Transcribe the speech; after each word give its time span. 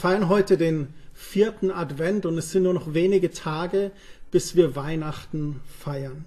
Wir 0.00 0.08
feiern 0.08 0.30
heute 0.30 0.56
den 0.56 0.94
vierten 1.12 1.70
Advent 1.70 2.24
und 2.24 2.38
es 2.38 2.52
sind 2.52 2.62
nur 2.62 2.72
noch 2.72 2.94
wenige 2.94 3.32
Tage, 3.32 3.90
bis 4.30 4.56
wir 4.56 4.74
Weihnachten 4.74 5.60
feiern. 5.78 6.24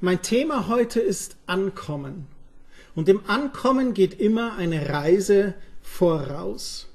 Mein 0.00 0.22
Thema 0.22 0.66
heute 0.66 0.98
ist 0.98 1.36
Ankommen. 1.44 2.26
Und 2.94 3.06
dem 3.06 3.20
Ankommen 3.28 3.92
geht 3.92 4.18
immer 4.18 4.56
eine 4.56 4.88
Reise 4.88 5.52
voraus. 5.82 6.88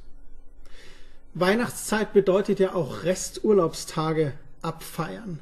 Weihnachtszeit 1.36 2.14
bedeutet 2.14 2.60
ja 2.60 2.74
auch 2.74 3.04
Resturlaubstage 3.04 4.34
abfeiern. 4.64 5.38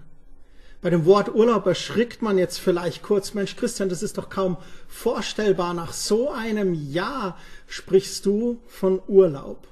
Bei 0.82 0.90
dem 0.90 1.06
Wort 1.06 1.34
Urlaub 1.34 1.66
erschrickt 1.68 2.22
man 2.22 2.38
jetzt 2.38 2.60
vielleicht 2.60 3.02
kurz, 3.02 3.34
Mensch 3.34 3.56
Christian, 3.56 3.88
das 3.88 4.04
ist 4.04 4.18
doch 4.18 4.30
kaum 4.30 4.58
vorstellbar. 4.90 5.74
Nach 5.74 5.94
so 5.94 6.30
einem 6.30 6.74
Jahr 6.74 7.38
sprichst 7.68 8.26
du 8.26 8.60
von 8.68 9.02
Urlaub. 9.08 9.66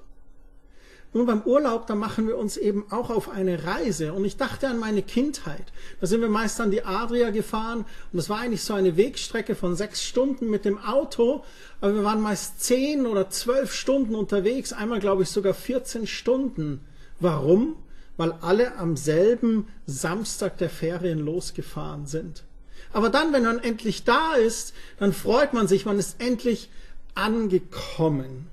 Nun, 1.15 1.27
beim 1.27 1.43
Urlaub, 1.43 1.87
da 1.87 1.95
machen 1.95 2.27
wir 2.27 2.37
uns 2.37 2.57
eben 2.57 2.87
auch 2.89 3.09
auf 3.09 3.29
eine 3.29 3.63
Reise. 3.63 4.11
Und 4.11 4.25
ich 4.25 4.35
dachte 4.35 4.67
an 4.67 4.79
meine 4.79 5.01
Kindheit. 5.01 5.71
Da 6.01 6.07
sind 6.07 6.19
wir 6.19 6.27
meist 6.27 6.59
an 6.59 6.71
die 6.71 6.83
Adria 6.83 7.29
gefahren 7.29 7.85
und 8.11 8.17
das 8.17 8.29
war 8.29 8.39
eigentlich 8.39 8.63
so 8.63 8.73
eine 8.73 8.97
Wegstrecke 8.97 9.55
von 9.55 9.77
sechs 9.77 10.03
Stunden 10.03 10.49
mit 10.49 10.65
dem 10.65 10.77
Auto. 10.77 11.45
Aber 11.79 11.95
wir 11.95 12.03
waren 12.03 12.19
meist 12.19 12.61
zehn 12.61 13.07
oder 13.07 13.29
zwölf 13.29 13.73
Stunden 13.73 14.13
unterwegs. 14.13 14.73
Einmal, 14.73 14.99
glaube 14.99 15.23
ich, 15.23 15.29
sogar 15.29 15.53
14 15.53 16.05
Stunden. 16.05 16.81
Warum? 17.21 17.77
Weil 18.17 18.33
alle 18.41 18.75
am 18.75 18.97
selben 18.97 19.69
Samstag 19.85 20.57
der 20.57 20.69
Ferien 20.69 21.19
losgefahren 21.19 22.07
sind. 22.07 22.43
Aber 22.91 23.09
dann, 23.09 23.31
wenn 23.31 23.43
man 23.43 23.59
endlich 23.59 24.03
da 24.03 24.33
ist, 24.33 24.73
dann 24.99 25.13
freut 25.13 25.53
man 25.53 25.69
sich, 25.69 25.85
man 25.85 25.97
ist 25.97 26.21
endlich 26.21 26.69
angekommen. 27.13 28.49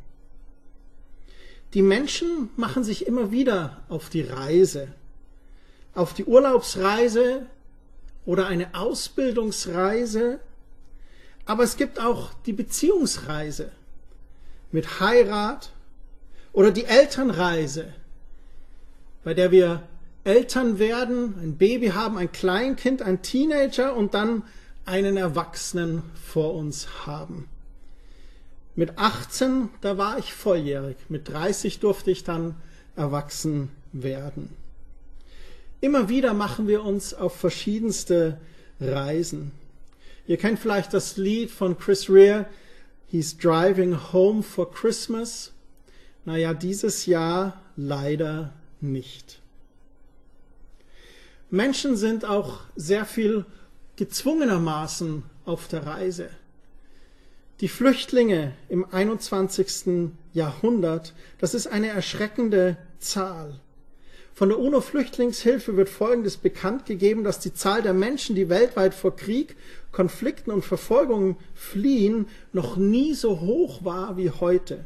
Die 1.75 1.83
Menschen 1.83 2.51
machen 2.56 2.84
sich 2.84 3.06
immer 3.06 3.31
wieder 3.31 3.83
auf 3.89 4.11
die 4.11 4.23
Reise, 4.23 4.89
auf 5.95 6.12
die 6.12 6.25
Urlaubsreise 6.25 7.47
oder 8.27 8.47
eine 8.47 8.75
Ausbildungsreise, 8.75 10.39
aber 11.47 11.62
es 11.65 11.77
gibt 11.77 11.98
auch 11.98 12.33
die 12.47 12.53
Beziehungsreise 12.53 13.73
mit 14.70 15.00
Heirat 15.00 15.73
oder 16.53 16.70
die 16.70 16.84
Elternreise, 16.84 17.93
bei 19.25 19.33
der 19.33 19.50
wir 19.50 19.83
Eltern 20.25 20.78
werden, 20.78 21.34
ein 21.43 21.56
Baby 21.56 21.89
haben, 21.89 22.17
ein 22.17 22.31
Kleinkind, 22.31 23.03
ein 23.03 23.23
Teenager 23.23 23.97
und 23.97 24.15
dann 24.15 24.45
einen 24.84 25.17
Erwachsenen 25.17 26.03
vor 26.15 26.55
uns 26.55 27.06
haben. 27.06 27.48
Mit 28.75 28.98
18, 28.98 29.69
da 29.81 29.98
war 29.98 30.19
ich 30.19 30.33
volljährig. 30.33 30.97
Mit 31.09 31.28
30 31.28 31.81
durfte 31.81 32.11
ich 32.11 32.25
dann 32.25 32.56
erwachsen 32.97 33.70
werden. 33.92 34.51
Immer 35.81 36.09
wieder 36.09 36.33
machen 36.33 36.69
wir 36.69 36.84
uns 36.84 37.12
auf 37.12 37.37
verschiedenste 37.37 38.39
Reisen. 38.81 39.53
Ihr 40.27 40.37
kennt 40.37 40.59
vielleicht 40.59 40.95
das 40.95 41.17
Lied 41.17 41.50
von 41.50 41.77
Chris 41.78 42.09
Rea, 42.09 42.47
He's 43.09 43.37
Driving 43.37 44.12
Home 44.12 44.43
for 44.43 44.73
Christmas. 44.73 45.53
Naja, 46.25 46.55
dieses 46.55 47.05
Jahr 47.05 47.61
leider 47.77 48.55
nicht. 48.81 49.41
Menschen 51.50 51.97
sind 51.97 52.25
auch 52.25 52.61
sehr 52.77 53.05
viel 53.05 53.45
gezwungenermaßen 53.97 55.25
auf 55.44 55.69
der 55.69 55.87
Reise. 55.87 56.31
Die 57.62 57.69
Flüchtlinge 57.69 58.55
im 58.69 58.84
21. 58.91 60.11
Jahrhundert, 60.33 61.15
das 61.39 61.55
ist 61.55 61.69
eine 61.69 61.91
erschreckende 61.91 62.77
Zahl. 62.99 63.61
Von 64.34 64.49
der 64.49 64.59
UNO-Flüchtlingshilfe 64.59 65.77
wird 65.77 65.89
Folgendes 65.89 66.39
bekannt 66.39 66.87
gegeben, 66.87 67.22
dass 67.22 67.39
die 67.39 67.55
Zahl 67.55 67.81
der 67.83 67.95
Menschen, 67.95 68.34
die 68.34 68.49
weltweit 68.49 68.95
vor 68.95 69.15
Krieg, 69.15 69.55
Konflikten 69.93 70.51
und 70.51 70.65
Verfolgungen 70.65 71.37
fliehen, 71.55 72.27
noch 72.53 72.77
nie 72.77 73.15
so 73.15 73.41
hoch 73.41 73.84
war 73.84 74.17
wie 74.17 74.31
heute. 74.31 74.84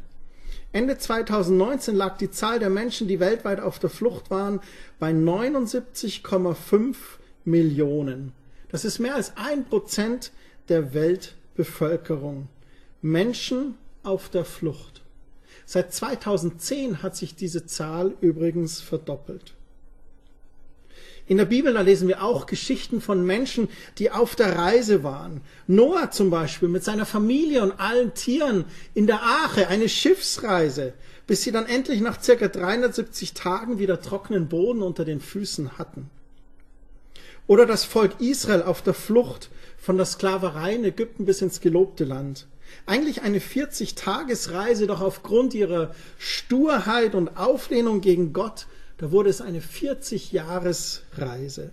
Ende 0.71 0.99
2019 0.99 1.95
lag 1.95 2.19
die 2.19 2.29
Zahl 2.29 2.59
der 2.59 2.69
Menschen, 2.69 3.07
die 3.07 3.19
weltweit 3.19 3.59
auf 3.59 3.79
der 3.79 3.89
Flucht 3.89 4.29
waren, 4.29 4.59
bei 4.99 5.09
79,5 5.09 6.95
Millionen. 7.43 8.33
Das 8.69 8.85
ist 8.85 8.99
mehr 8.99 9.15
als 9.15 9.35
ein 9.35 9.65
Prozent 9.65 10.31
der 10.69 10.93
Weltbevölkerung. 10.93 12.49
Menschen 13.01 13.75
auf 14.03 14.29
der 14.29 14.45
Flucht. 14.45 15.01
Seit 15.65 15.93
2010 15.93 17.03
hat 17.03 17.15
sich 17.15 17.35
diese 17.35 17.65
Zahl 17.65 18.15
übrigens 18.21 18.79
verdoppelt. 18.79 19.53
In 21.27 21.35
der 21.35 21.45
Bibel, 21.45 21.73
da 21.73 21.81
lesen 21.81 22.07
wir 22.07 22.23
auch 22.23 22.45
Geschichten 22.45 23.01
von 23.01 23.25
Menschen, 23.25 23.67
die 23.97 24.11
auf 24.11 24.35
der 24.35 24.57
Reise 24.57 25.03
waren. 25.03 25.41
Noah 25.67 26.09
zum 26.09 26.29
Beispiel 26.29 26.69
mit 26.69 26.85
seiner 26.85 27.05
Familie 27.05 27.63
und 27.63 27.73
allen 27.81 28.13
Tieren 28.13 28.63
in 28.93 29.07
der 29.07 29.21
Arche, 29.21 29.67
eine 29.67 29.89
Schiffsreise, 29.89 30.93
bis 31.27 31.43
sie 31.43 31.51
dann 31.51 31.65
endlich 31.65 31.99
nach 31.99 32.23
circa 32.23 32.47
370 32.47 33.33
Tagen 33.33 33.77
wieder 33.77 34.01
trockenen 34.01 34.47
Boden 34.47 34.81
unter 34.81 35.03
den 35.03 35.19
Füßen 35.19 35.77
hatten. 35.77 36.09
Oder 37.45 37.65
das 37.65 37.83
Volk 37.83 38.21
Israel 38.21 38.63
auf 38.63 38.81
der 38.81 38.93
Flucht 38.93 39.49
von 39.77 39.97
der 39.97 40.05
Sklaverei 40.05 40.75
in 40.75 40.85
Ägypten 40.85 41.25
bis 41.25 41.41
ins 41.41 41.59
gelobte 41.59 42.05
Land. 42.05 42.47
Eigentlich 42.85 43.21
eine 43.21 43.39
40-Tagesreise, 43.39 44.87
doch 44.87 44.99
aufgrund 45.01 45.53
ihrer 45.53 45.93
Sturheit 46.17 47.15
und 47.15 47.37
Auflehnung 47.37 48.01
gegen 48.01 48.33
Gott, 48.33 48.67
da 48.97 49.11
wurde 49.11 49.29
es 49.29 49.41
eine 49.41 49.61
40-Jahres-Reise. 49.61 51.71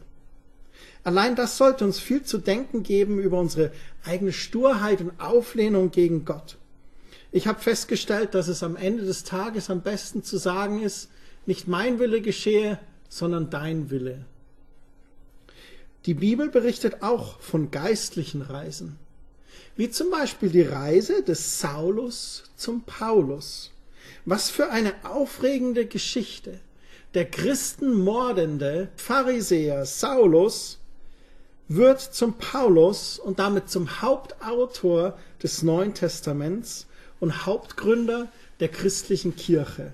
Allein 1.04 1.36
das 1.36 1.56
sollte 1.56 1.84
uns 1.84 2.00
viel 2.00 2.22
zu 2.22 2.38
denken 2.38 2.82
geben 2.82 3.18
über 3.18 3.38
unsere 3.38 3.72
eigene 4.04 4.32
Sturheit 4.32 5.00
und 5.00 5.20
Auflehnung 5.20 5.90
gegen 5.90 6.24
Gott. 6.24 6.56
Ich 7.30 7.46
habe 7.46 7.60
festgestellt, 7.60 8.34
dass 8.34 8.48
es 8.48 8.62
am 8.62 8.76
Ende 8.76 9.04
des 9.04 9.24
Tages 9.24 9.70
am 9.70 9.82
besten 9.82 10.22
zu 10.22 10.38
sagen 10.38 10.82
ist, 10.82 11.10
nicht 11.46 11.68
mein 11.68 11.98
Wille 11.98 12.22
geschehe, 12.22 12.78
sondern 13.08 13.50
dein 13.50 13.90
Wille. 13.90 14.24
Die 16.06 16.14
Bibel 16.14 16.48
berichtet 16.48 17.02
auch 17.02 17.40
von 17.40 17.70
geistlichen 17.70 18.42
Reisen 18.42 18.98
wie 19.76 19.90
zum 19.90 20.10
Beispiel 20.10 20.50
die 20.50 20.62
Reise 20.62 21.22
des 21.22 21.60
Saulus 21.60 22.44
zum 22.56 22.82
Paulus. 22.82 23.72
Was 24.24 24.50
für 24.50 24.70
eine 24.70 24.94
aufregende 25.04 25.86
Geschichte. 25.86 26.60
Der 27.14 27.30
christenmordende 27.30 28.88
Pharisäer 28.96 29.84
Saulus 29.86 30.78
wird 31.68 32.00
zum 32.00 32.34
Paulus 32.34 33.18
und 33.18 33.38
damit 33.38 33.70
zum 33.70 34.02
Hauptautor 34.02 35.18
des 35.42 35.62
Neuen 35.62 35.94
Testaments 35.94 36.86
und 37.20 37.46
Hauptgründer 37.46 38.28
der 38.60 38.68
christlichen 38.68 39.36
Kirche. 39.36 39.92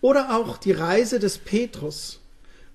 Oder 0.00 0.36
auch 0.36 0.56
die 0.56 0.72
Reise 0.72 1.20
des 1.20 1.38
Petrus, 1.38 2.21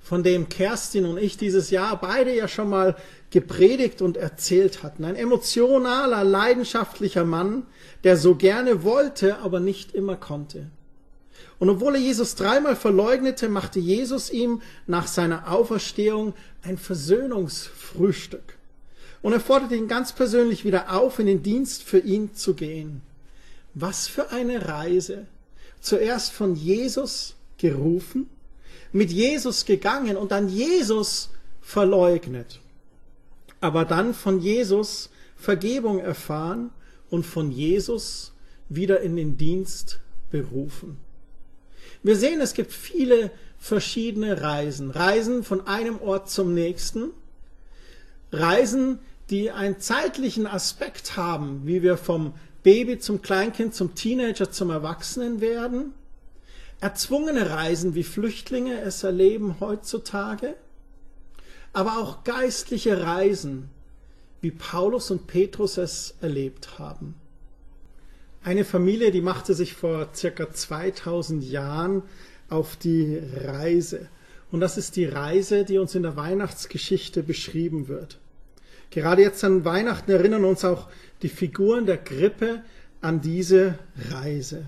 von 0.07 0.23
dem 0.23 0.47
Kerstin 0.47 1.06
und 1.06 1.18
ich 1.18 1.35
dieses 1.35 1.69
Jahr 1.69 2.00
beide 2.00 2.34
ja 2.34 2.47
schon 2.47 2.69
mal 2.69 2.95
gepredigt 3.29 4.01
und 4.01 4.16
erzählt 4.16 4.81
hatten. 4.81 5.03
Ein 5.03 5.18
emotionaler, 5.18 6.23
leidenschaftlicher 6.23 7.25
Mann, 7.25 7.66
der 8.06 8.16
so 8.16 8.35
gerne 8.35 8.84
wollte, 8.84 9.40
aber 9.40 9.59
nicht 9.59 9.94
immer 9.94 10.16
konnte. 10.16 10.68
Und 11.59 11.69
obwohl 11.69 11.95
er 11.95 12.01
Jesus 12.01 12.36
dreimal 12.36 12.77
verleugnete, 12.77 13.50
machte 13.50 13.80
Jesus 13.81 14.30
ihm 14.30 14.62
nach 14.86 15.07
seiner 15.07 15.51
Auferstehung 15.51 16.33
ein 16.63 16.77
Versöhnungsfrühstück. 16.77 18.56
Und 19.21 19.33
er 19.33 19.42
forderte 19.42 19.75
ihn 19.75 19.89
ganz 19.89 20.13
persönlich 20.13 20.63
wieder 20.63 20.94
auf, 20.95 21.19
in 21.19 21.25
den 21.25 21.44
Dienst 21.44 21.83
für 21.83 22.00
ihn 22.00 22.33
zu 22.33 22.53
gehen. 22.53 23.01
Was 23.74 24.07
für 24.07 24.31
eine 24.31 24.69
Reise. 24.69 25.25
Zuerst 25.81 26.31
von 26.31 26.56
Jesus 26.56 27.36
gerufen, 27.57 28.30
mit 28.98 29.12
Jesus 29.12 29.66
gegangen 29.66 30.18
und 30.18 30.32
dann 30.32 30.50
Jesus 30.50 31.30
verleugnet 31.62 32.60
aber 33.62 33.86
dann 33.86 34.14
von 34.14 34.40
Jesus 34.40 35.10
Vergebung 35.36 36.00
erfahren 36.00 36.72
und 37.10 37.26
von 37.26 37.52
Jesus 37.52 38.34
wieder 38.70 39.02
in 39.02 39.16
den 39.16 39.38
Dienst 39.38 40.00
berufen. 40.32 40.98
Wir 42.04 42.16
sehen, 42.16 42.42
es 42.42 42.54
gibt 42.54 42.72
viele 42.72 43.32
verschiedene 43.58 44.42
Reisen. 44.42 44.92
Reisen 44.92 45.44
von 45.44 45.68
einem 45.68 46.00
Ort 46.02 46.30
zum 46.30 46.54
nächsten. 46.54 47.12
Reisen, 48.32 49.00
die 49.30 49.52
einen 49.52 49.80
zeitlichen 49.80 50.48
Aspekt 50.48 51.18
haben, 51.18 51.62
wie 51.66 51.82
wir 51.82 51.98
vom 51.98 52.34
Baby 52.64 53.00
zum 53.00 53.22
Kleinkind, 53.22 53.74
zum 53.74 53.96
Teenager, 53.96 54.52
zum 54.52 54.70
Erwachsenen 54.70 55.42
werden. 55.42 55.94
Erzwungene 56.79 57.50
Reisen, 57.50 57.95
wie 57.95 58.03
Flüchtlinge 58.03 58.81
es 58.81 59.03
erleben 59.03 59.59
heutzutage 59.59 60.56
aber 61.77 62.00
auch 62.00 62.24
geistliche 62.24 63.03
Reisen, 63.03 63.69
wie 64.41 64.50
Paulus 64.50 65.12
und 65.12 65.27
Petrus 65.27 65.77
es 65.77 66.15
erlebt 66.21 66.79
haben. 66.79 67.13
Eine 68.44 68.65
Familie, 68.65 69.12
die 69.12 69.21
machte 69.21 69.53
sich 69.53 69.75
vor 69.75 70.09
circa 70.15 70.51
2000 70.51 71.44
Jahren 71.44 72.01
auf 72.50 72.77
die 72.77 73.21
Reise. 73.44 74.07
Und 74.51 74.62
das 74.62 74.79
ist 74.79 74.95
die 74.95 75.06
Reise, 75.06 75.65
die 75.65 75.77
uns 75.77 75.94
in 75.94 76.01
der 76.01 76.15
Weihnachtsgeschichte 76.15 77.21
beschrieben 77.21 77.88
wird. 77.88 78.18
Gerade 78.89 79.21
jetzt 79.21 79.44
an 79.44 79.63
Weihnachten 79.63 80.09
erinnern 80.09 80.45
uns 80.45 80.65
auch 80.65 80.88
die 81.21 81.29
Figuren 81.29 81.85
der 81.85 81.97
Krippe 81.97 82.63
an 83.01 83.21
diese 83.21 83.77
Reise. 84.09 84.65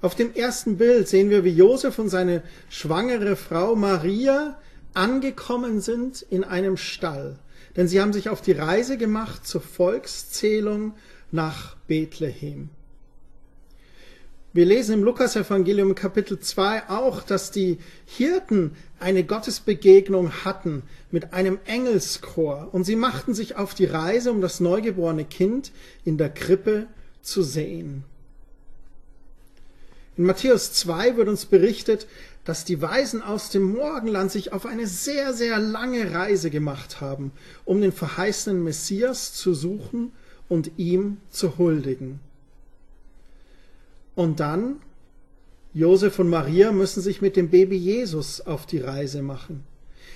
Auf 0.00 0.14
dem 0.14 0.32
ersten 0.32 0.76
Bild 0.76 1.08
sehen 1.08 1.28
wir, 1.28 1.42
wie 1.42 1.50
Josef 1.50 1.98
und 1.98 2.08
seine 2.08 2.42
schwangere 2.68 3.34
Frau 3.34 3.74
Maria 3.74 4.56
angekommen 4.94 5.80
sind 5.80 6.22
in 6.30 6.44
einem 6.44 6.76
Stall. 6.76 7.36
Denn 7.76 7.88
sie 7.88 8.00
haben 8.00 8.12
sich 8.12 8.28
auf 8.28 8.40
die 8.40 8.52
Reise 8.52 8.96
gemacht 8.96 9.44
zur 9.44 9.60
Volkszählung 9.60 10.94
nach 11.32 11.76
Bethlehem. 11.88 12.70
Wir 14.52 14.66
lesen 14.66 14.94
im 14.94 15.04
Lukasevangelium 15.04 15.94
Kapitel 15.94 16.38
2 16.38 16.88
auch, 16.88 17.22
dass 17.22 17.50
die 17.50 17.78
Hirten 18.06 18.76
eine 18.98 19.24
Gottesbegegnung 19.24 20.44
hatten 20.44 20.84
mit 21.10 21.32
einem 21.32 21.58
Engelschor 21.66 22.68
und 22.72 22.84
sie 22.84 22.96
machten 22.96 23.34
sich 23.34 23.56
auf 23.56 23.74
die 23.74 23.84
Reise, 23.84 24.30
um 24.30 24.40
das 24.40 24.60
neugeborene 24.60 25.24
Kind 25.24 25.72
in 26.04 26.18
der 26.18 26.30
Krippe 26.30 26.86
zu 27.20 27.42
sehen. 27.42 28.04
In 30.18 30.24
Matthäus 30.24 30.72
2 30.72 31.16
wird 31.16 31.28
uns 31.28 31.46
berichtet, 31.46 32.08
dass 32.44 32.64
die 32.64 32.82
Weisen 32.82 33.22
aus 33.22 33.50
dem 33.50 33.62
Morgenland 33.62 34.32
sich 34.32 34.52
auf 34.52 34.66
eine 34.66 34.88
sehr, 34.88 35.32
sehr 35.32 35.60
lange 35.60 36.12
Reise 36.12 36.50
gemacht 36.50 37.00
haben, 37.00 37.30
um 37.64 37.80
den 37.80 37.92
verheißenen 37.92 38.64
Messias 38.64 39.32
zu 39.32 39.54
suchen 39.54 40.10
und 40.48 40.72
ihm 40.76 41.18
zu 41.30 41.56
huldigen. 41.56 42.18
Und 44.16 44.40
dann, 44.40 44.80
Josef 45.72 46.18
und 46.18 46.28
Maria 46.28 46.72
müssen 46.72 47.00
sich 47.00 47.22
mit 47.22 47.36
dem 47.36 47.50
Baby 47.50 47.76
Jesus 47.76 48.40
auf 48.40 48.66
die 48.66 48.80
Reise 48.80 49.22
machen. 49.22 49.62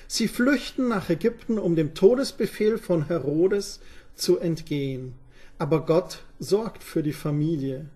Sie 0.09 0.27
flüchten 0.27 0.89
nach 0.89 1.11
Ägypten, 1.11 1.61
um 1.61 1.77
dem 1.77 1.95
Todesbefehl 1.95 2.79
von 2.79 3.07
Herodes 3.07 3.79
zu 4.17 4.41
entgehen. 4.41 5.15
Aber 5.59 5.87
Gott 5.87 6.25
sorgt 6.41 6.83
für 6.83 7.05
die 7.05 7.13
Familie. 7.13 7.87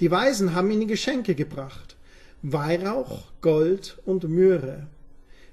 Die 0.00 0.10
Weisen 0.10 0.54
haben 0.54 0.70
ihnen 0.70 0.88
Geschenke 0.88 1.34
gebracht. 1.34 1.96
Weihrauch, 2.42 3.24
Gold 3.40 3.98
und 4.04 4.24
Myrrhe. 4.24 4.86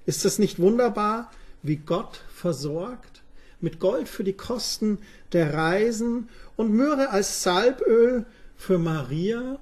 Ist 0.05 0.25
es 0.25 0.39
nicht 0.39 0.59
wunderbar, 0.59 1.31
wie 1.61 1.75
Gott 1.75 2.23
versorgt? 2.33 3.21
Mit 3.61 3.79
Gold 3.79 4.07
für 4.07 4.23
die 4.23 4.33
Kosten 4.33 4.99
der 5.33 5.53
Reisen 5.53 6.29
und 6.55 6.73
Myrrhe 6.73 7.09
als 7.09 7.43
Salböl 7.43 8.25
für 8.55 8.79
Maria 8.79 9.59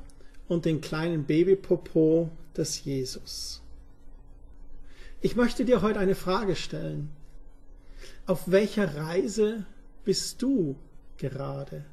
und 0.47 0.65
den 0.65 0.81
kleinen 0.81 1.25
Babypopo 1.25 2.29
des 2.55 2.83
Jesus. 2.83 3.61
Ich 5.19 5.35
möchte 5.35 5.65
dir 5.65 5.81
heute 5.81 5.99
eine 5.99 6.15
Frage 6.15 6.55
stellen. 6.55 7.09
Auf 8.25 8.51
welcher 8.51 8.95
Reise 8.95 9.65
bist 10.05 10.41
du 10.41 10.75
gerade? 11.17 11.83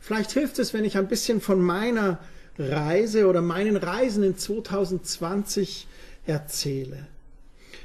Vielleicht 0.00 0.32
hilft 0.32 0.58
es, 0.58 0.72
wenn 0.74 0.84
ich 0.84 0.96
ein 0.96 1.08
bisschen 1.08 1.40
von 1.40 1.60
meiner 1.60 2.18
Reise 2.58 3.26
oder 3.26 3.42
meinen 3.42 3.76
Reisen 3.76 4.22
in 4.22 4.36
2020 4.36 5.86
erzähle. 6.26 7.06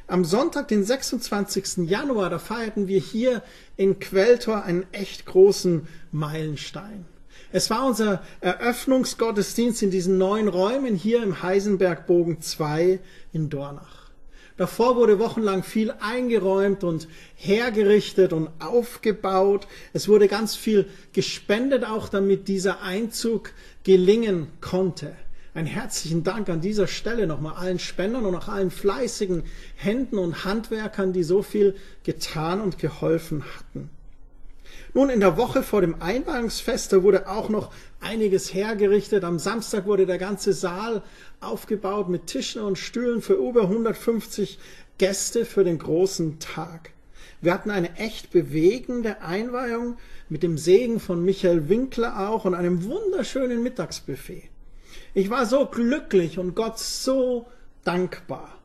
Am 0.08 0.26
Sonntag, 0.26 0.68
den 0.68 0.84
26. 0.84 1.90
Januar, 1.90 2.30
da 2.30 2.40
feierten 2.40 2.88
wir 2.88 3.00
hier 3.00 3.42
in 3.78 4.00
Quelltor 4.00 4.64
einen 4.64 4.86
echt 4.92 5.26
großen 5.26 5.88
Meilenstein. 6.12 7.06
Es 7.52 7.70
war 7.70 7.86
unser 7.86 8.24
Eröffnungsgottesdienst 8.42 9.84
in 9.84 9.92
diesen 9.92 10.18
neuen 10.18 10.48
Räumen 10.48 10.96
hier 10.96 11.24
im 11.24 11.42
Heisenbergbogen 11.42 12.42
2 12.42 13.00
in 13.32 13.50
Dornach. 13.50 14.03
Davor 14.58 14.96
wurde 14.96 15.18
wochenlang 15.18 15.64
viel 15.64 15.92
eingeräumt 16.00 16.84
und 16.84 17.08
hergerichtet 17.36 18.34
und 18.34 18.50
aufgebaut. 18.60 19.68
Es 19.94 20.08
wurde 20.08 20.28
ganz 20.28 20.56
viel 20.56 20.88
gespendet, 21.12 21.84
auch 21.86 22.08
damit 22.10 22.48
dieser 22.48 22.82
Einzug 22.82 23.52
gelingen 23.84 24.48
konnte. 24.62 25.16
Ein 25.56 25.66
herzlichen 25.66 26.24
Dank 26.24 26.50
an 26.50 26.62
dieser 26.62 26.88
Stelle 26.88 27.28
nochmal 27.28 27.56
allen 27.56 27.80
Spendern 27.80 28.26
und 28.26 28.36
auch 28.36 28.48
allen 28.48 28.72
fleißigen 28.72 29.44
Händen 29.76 30.18
und 30.18 30.46
Handwerkern, 30.46 31.14
die 31.14 31.24
so 31.24 31.44
viel 31.44 31.76
getan 32.04 32.60
und 32.62 32.80
geholfen 32.80 33.44
hatten. 33.58 33.90
Nun, 34.96 35.10
in 35.10 35.22
der 35.22 35.38
Woche 35.38 35.64
vor 35.64 35.82
dem 35.82 36.04
Einweihungsfest, 36.04 36.94
da 36.94 37.02
wurde 37.02 37.28
auch 37.28 37.50
noch 37.50 37.72
einiges 38.00 38.54
hergerichtet. 38.54 39.24
Am 39.24 39.40
Samstag 39.40 39.88
wurde 39.88 40.06
der 40.06 40.20
ganze 40.20 40.54
Saal 40.54 41.02
aufgebaut 41.40 42.10
mit 42.10 42.28
Tischen 42.28 42.62
und 42.62 42.78
Stühlen 42.78 43.24
für 43.24 43.34
über 43.34 43.64
150 43.64 44.60
Gäste 45.00 45.46
für 45.46 45.64
den 45.64 45.80
großen 45.80 46.38
Tag. 46.38 46.92
Wir 47.42 47.56
hatten 47.56 47.72
eine 47.72 47.96
echt 47.98 48.30
bewegende 48.30 49.22
Einweihung 49.22 49.98
mit 50.30 50.44
dem 50.44 50.60
Segen 50.60 51.00
von 51.00 51.26
Michael 51.26 51.70
Winkler 51.70 52.30
auch 52.30 52.46
und 52.46 52.54
einem 52.54 52.84
wunderschönen 52.84 53.64
Mittagsbuffet. 53.64 54.44
Ich 55.16 55.32
war 55.32 55.48
so 55.48 55.66
glücklich 55.66 56.38
und 56.38 56.56
Gott 56.56 56.78
so 56.78 57.48
dankbar. 57.84 58.60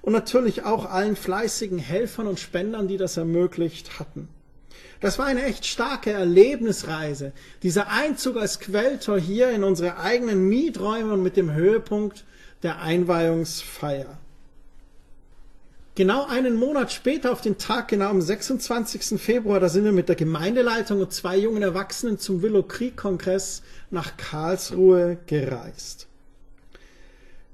Und 0.00 0.14
natürlich 0.14 0.64
auch 0.64 0.90
allen 0.90 1.14
fleißigen 1.14 1.78
Helfern 1.78 2.26
und 2.26 2.40
Spendern, 2.40 2.88
die 2.88 2.96
das 2.96 3.18
ermöglicht 3.18 3.98
hatten. 3.98 4.28
Das 5.00 5.18
war 5.18 5.26
eine 5.26 5.44
echt 5.44 5.66
starke 5.66 6.10
Erlebnisreise. 6.10 7.32
Dieser 7.62 7.88
Einzug 7.88 8.36
als 8.36 8.60
Quelltor 8.60 9.18
hier 9.18 9.50
in 9.50 9.64
unsere 9.64 9.98
eigenen 9.98 10.48
Mieträume 10.48 11.12
und 11.12 11.22
mit 11.22 11.36
dem 11.36 11.52
Höhepunkt 11.52 12.24
der 12.62 12.80
Einweihungsfeier. 12.80 14.18
Genau 15.96 16.26
einen 16.26 16.56
Monat 16.56 16.92
später, 16.92 17.30
auf 17.30 17.40
den 17.40 17.56
Tag 17.56 17.86
genau 17.86 18.08
am 18.08 18.20
26. 18.20 19.20
Februar, 19.20 19.60
da 19.60 19.68
sind 19.68 19.84
wir 19.84 19.92
mit 19.92 20.08
der 20.08 20.16
Gemeindeleitung 20.16 21.00
und 21.00 21.12
zwei 21.12 21.36
jungen 21.36 21.62
Erwachsenen 21.62 22.18
zum 22.18 22.42
Willow 22.42 22.64
Creek 22.64 22.96
Kongress 22.96 23.62
nach 23.90 24.16
Karlsruhe 24.16 25.18
gereist. 25.26 26.08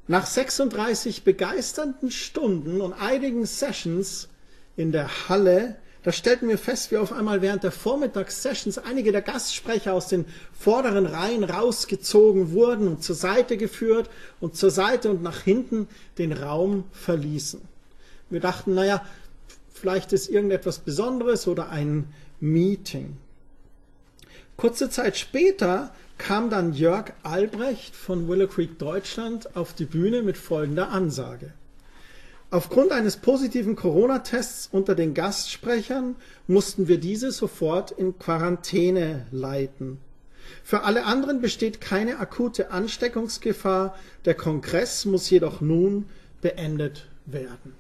Nach 0.08 0.24
36 0.24 1.22
begeisternden 1.22 2.10
Stunden 2.10 2.80
und 2.80 2.94
einigen 2.94 3.44
Sessions 3.44 4.28
in 4.74 4.90
der 4.90 5.28
Halle 5.28 5.76
da 6.02 6.12
stellten 6.12 6.48
wir 6.48 6.56
fest, 6.56 6.90
wie 6.90 6.96
auf 6.96 7.12
einmal 7.12 7.42
während 7.42 7.62
der 7.62 7.72
Vormittagssessions 7.72 8.78
einige 8.78 9.12
der 9.12 9.20
Gastsprecher 9.20 9.92
aus 9.92 10.08
den 10.08 10.24
vorderen 10.58 11.04
Reihen 11.04 11.44
rausgezogen 11.44 12.52
wurden 12.52 12.88
und 12.88 13.02
zur 13.04 13.16
Seite 13.16 13.58
geführt 13.58 14.08
und 14.40 14.56
zur 14.56 14.70
Seite 14.70 15.10
und 15.10 15.22
nach 15.22 15.40
hinten 15.42 15.88
den 16.16 16.32
Raum 16.32 16.84
verließen. 16.92 17.60
Wir 18.30 18.40
dachten, 18.40 18.74
naja, 18.74 19.04
vielleicht 19.74 20.12
ist 20.14 20.30
irgendetwas 20.30 20.78
Besonderes 20.78 21.46
oder 21.46 21.68
ein 21.68 22.06
Meeting. 22.40 23.18
Kurze 24.56 24.88
Zeit 24.88 25.18
später 25.18 25.92
kam 26.16 26.48
dann 26.48 26.72
Jörg 26.72 27.12
Albrecht 27.22 27.94
von 27.94 28.28
Willow 28.28 28.46
Creek 28.46 28.78
Deutschland 28.78 29.56
auf 29.56 29.74
die 29.74 29.86
Bühne 29.86 30.22
mit 30.22 30.36
folgender 30.38 30.90
Ansage. 30.90 31.52
Aufgrund 32.52 32.90
eines 32.90 33.16
positiven 33.16 33.76
Corona-Tests 33.76 34.68
unter 34.72 34.96
den 34.96 35.14
Gastsprechern 35.14 36.16
mussten 36.48 36.88
wir 36.88 36.98
diese 36.98 37.30
sofort 37.30 37.92
in 37.92 38.18
Quarantäne 38.18 39.26
leiten. 39.30 39.98
Für 40.64 40.82
alle 40.82 41.04
anderen 41.04 41.40
besteht 41.40 41.80
keine 41.80 42.18
akute 42.18 42.72
Ansteckungsgefahr. 42.72 43.94
Der 44.24 44.34
Kongress 44.34 45.04
muss 45.04 45.30
jedoch 45.30 45.60
nun 45.60 46.06
beendet 46.40 47.06
werden. 47.24 47.74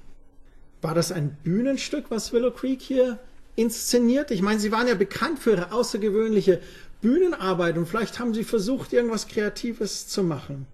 War 0.82 0.94
das 0.94 1.10
ein 1.10 1.36
Bühnenstück, 1.42 2.06
was 2.10 2.32
Willow 2.32 2.52
Creek 2.52 2.80
hier 2.80 3.18
inszeniert? 3.56 4.30
Ich 4.30 4.40
meine, 4.40 4.60
Sie 4.60 4.70
waren 4.70 4.86
ja 4.86 4.94
bekannt 4.94 5.40
für 5.40 5.50
Ihre 5.50 5.72
außergewöhnliche 5.72 6.60
Bühnenarbeit 7.00 7.76
und 7.76 7.86
vielleicht 7.86 8.20
haben 8.20 8.34
Sie 8.34 8.44
versucht, 8.44 8.92
irgendwas 8.92 9.26
Kreatives 9.26 10.06
zu 10.06 10.22
machen. 10.22 10.66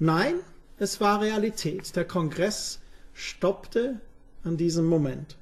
Nein, 0.00 0.34
es 0.78 1.00
war 1.00 1.20
Realität. 1.20 1.94
Der 1.94 2.04
Kongress 2.04 2.80
stoppte 3.16 3.98
an 4.44 4.56
diesem 4.56 4.84
Moment. 4.84 5.36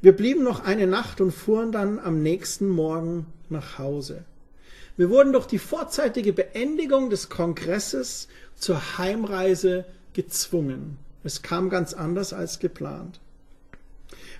Wir 0.00 0.12
blieben 0.12 0.42
noch 0.42 0.64
eine 0.64 0.86
Nacht 0.86 1.20
und 1.20 1.32
fuhren 1.32 1.70
dann 1.70 1.98
am 1.98 2.22
nächsten 2.22 2.66
Morgen 2.68 3.26
nach 3.50 3.78
Hause. 3.78 4.24
Wir 4.96 5.10
wurden 5.10 5.32
durch 5.32 5.46
die 5.46 5.58
vorzeitige 5.58 6.32
Beendigung 6.32 7.10
des 7.10 7.28
Kongresses 7.28 8.26
zur 8.56 8.98
Heimreise 8.98 9.84
gezwungen. 10.14 10.96
Es 11.22 11.42
kam 11.42 11.68
ganz 11.68 11.94
anders 11.94 12.32
als 12.32 12.58
geplant. 12.58 13.20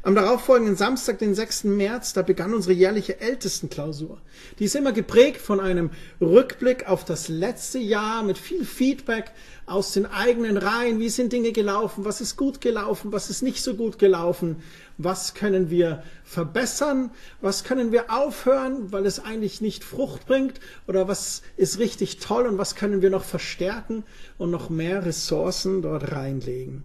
Am 0.02 0.14
darauffolgenden 0.14 0.76
Samstag, 0.76 1.18
den 1.18 1.34
6. 1.34 1.64
März, 1.64 2.12
da 2.12 2.22
begann 2.22 2.54
unsere 2.54 2.72
jährliche 2.72 3.20
Ältestenklausur. 3.20 4.20
Die 4.58 4.64
ist 4.64 4.76
immer 4.76 4.92
geprägt 4.92 5.40
von 5.40 5.58
einem 5.58 5.90
Rückblick 6.20 6.88
auf 6.88 7.04
das 7.04 7.28
letzte 7.28 7.80
Jahr 7.80 8.22
mit 8.22 8.38
viel 8.38 8.64
Feedback 8.64 9.32
aus 9.66 9.92
den 9.92 10.06
eigenen 10.06 10.56
Reihen. 10.56 11.00
Wie 11.00 11.08
sind 11.08 11.32
Dinge 11.32 11.50
gelaufen? 11.50 12.04
Was 12.04 12.20
ist 12.20 12.36
gut 12.36 12.60
gelaufen? 12.60 13.10
Was 13.12 13.28
ist 13.28 13.42
nicht 13.42 13.60
so 13.60 13.74
gut 13.74 13.98
gelaufen? 13.98 14.62
Was 14.98 15.34
können 15.34 15.68
wir 15.68 16.04
verbessern? 16.22 17.10
Was 17.40 17.64
können 17.64 17.90
wir 17.90 18.12
aufhören, 18.12 18.92
weil 18.92 19.04
es 19.04 19.18
eigentlich 19.18 19.60
nicht 19.60 19.82
Frucht 19.82 20.26
bringt? 20.26 20.60
Oder 20.86 21.08
was 21.08 21.42
ist 21.56 21.80
richtig 21.80 22.18
toll 22.18 22.46
und 22.46 22.56
was 22.56 22.76
können 22.76 23.02
wir 23.02 23.10
noch 23.10 23.24
verstärken 23.24 24.04
und 24.38 24.52
noch 24.52 24.70
mehr 24.70 25.04
Ressourcen 25.04 25.82
dort 25.82 26.12
reinlegen? 26.12 26.84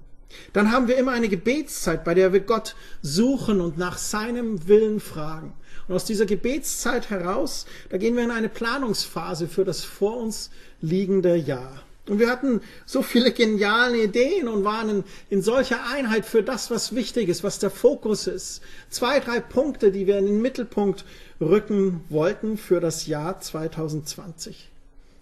Dann 0.53 0.71
haben 0.71 0.87
wir 0.87 0.97
immer 0.97 1.11
eine 1.11 1.29
Gebetszeit, 1.29 2.03
bei 2.03 2.13
der 2.13 2.33
wir 2.33 2.41
Gott 2.41 2.75
suchen 3.01 3.61
und 3.61 3.77
nach 3.77 3.97
seinem 3.97 4.67
Willen 4.67 4.99
fragen. 4.99 5.53
Und 5.87 5.95
aus 5.95 6.05
dieser 6.05 6.25
Gebetszeit 6.25 7.09
heraus, 7.09 7.65
da 7.89 7.97
gehen 7.97 8.15
wir 8.15 8.23
in 8.23 8.31
eine 8.31 8.49
Planungsphase 8.49 9.47
für 9.47 9.65
das 9.65 9.83
vor 9.83 10.17
uns 10.17 10.49
liegende 10.81 11.35
Jahr. 11.35 11.83
Und 12.09 12.19
wir 12.19 12.29
hatten 12.29 12.59
so 12.85 13.01
viele 13.01 13.31
geniale 13.31 14.03
Ideen 14.03 14.49
und 14.49 14.65
waren 14.65 14.89
in, 14.89 15.03
in, 15.29 15.41
solcher 15.41 15.79
Einheit 15.89 16.25
für 16.25 16.43
das, 16.43 16.69
was 16.69 16.93
wichtig 16.93 17.29
ist, 17.29 17.45
was 17.45 17.59
der 17.59 17.69
Fokus 17.69 18.27
ist. 18.27 18.61
Zwei, 18.89 19.21
drei 19.21 19.39
Punkte, 19.39 19.91
die 19.91 20.05
wir 20.05 20.17
in 20.17 20.25
den 20.25 20.41
Mittelpunkt 20.41 21.05
rücken 21.39 22.03
wollten 22.09 22.57
für 22.57 22.81
das 22.81 23.07
Jahr 23.07 23.39
2020. 23.39 24.72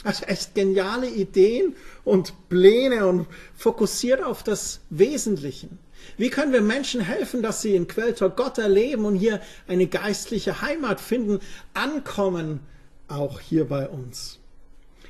Also 0.04 0.26
echt 0.26 0.56
geniale 0.56 1.08
Ideen 1.08 1.76
und 2.04 2.34
Pläne 2.50 3.06
und 3.08 3.28
fokussiert 3.56 4.24
auf 4.24 4.44
das 4.44 4.80
Wesentliche. 4.90 5.70
Wie 6.18 6.30
können 6.30 6.54
wir 6.54 6.62
Menschen 6.62 7.02
helfen, 7.02 7.44
dass 7.44 7.62
sie 7.62 7.76
in 7.76 7.88
Quelltor 7.88 8.30
Gott 8.32 8.58
erleben 8.58 9.06
und 9.06 9.16
hier 9.16 9.42
eine 9.68 9.86
geistliche 9.86 10.62
Heimat 10.62 11.00
finden, 11.00 11.40
ankommen, 11.74 12.62
auch 13.08 13.40
hier 13.40 13.68
bei 13.68 13.88
uns? 13.88 14.40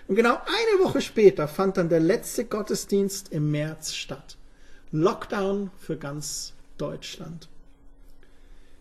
Und 0.08 0.16
genau 0.16 0.34
eine 0.34 0.84
Woche 0.84 1.00
später 1.00 1.48
fand 1.48 1.78
dann 1.78 1.88
der 1.88 2.02
letzte 2.02 2.44
Gottesdienst 2.44 3.32
im 3.32 3.50
März 3.50 3.94
statt. 3.94 4.36
Lockdown 4.92 5.72
für 5.80 5.96
ganz 5.96 6.54
Deutschland. 6.78 7.48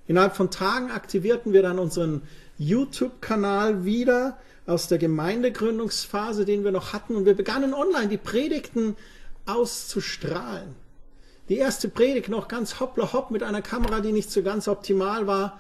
Innerhalb 0.09 0.35
von 0.35 0.50
Tagen 0.50 0.90
aktivierten 0.90 1.52
wir 1.52 1.62
dann 1.62 1.79
unseren 1.79 2.23
YouTube-Kanal 2.59 3.85
wieder 3.85 4.38
aus 4.67 4.88
der 4.88 4.99
Gemeindegründungsphase, 4.99 6.45
den 6.45 6.64
wir 6.64 6.73
noch 6.73 6.93
hatten, 6.93 7.17
und 7.17 7.25
wir 7.25 7.35
begannen 7.35 7.75
online 7.75 8.09
die 8.09 8.17
Predigten 8.17 8.97
auszustrahlen. 9.47 10.75
Die 11.49 11.57
erste 11.57 11.88
Predigt 11.88 12.29
noch 12.29 12.47
ganz 12.47 12.79
hoppla 12.79 13.12
hopp 13.12 13.31
mit 13.31 13.43
einer 13.43 13.62
Kamera, 13.62 14.00
die 14.00 14.12
nicht 14.12 14.31
so 14.31 14.43
ganz 14.43 14.69
optimal 14.69 15.26
war 15.26 15.59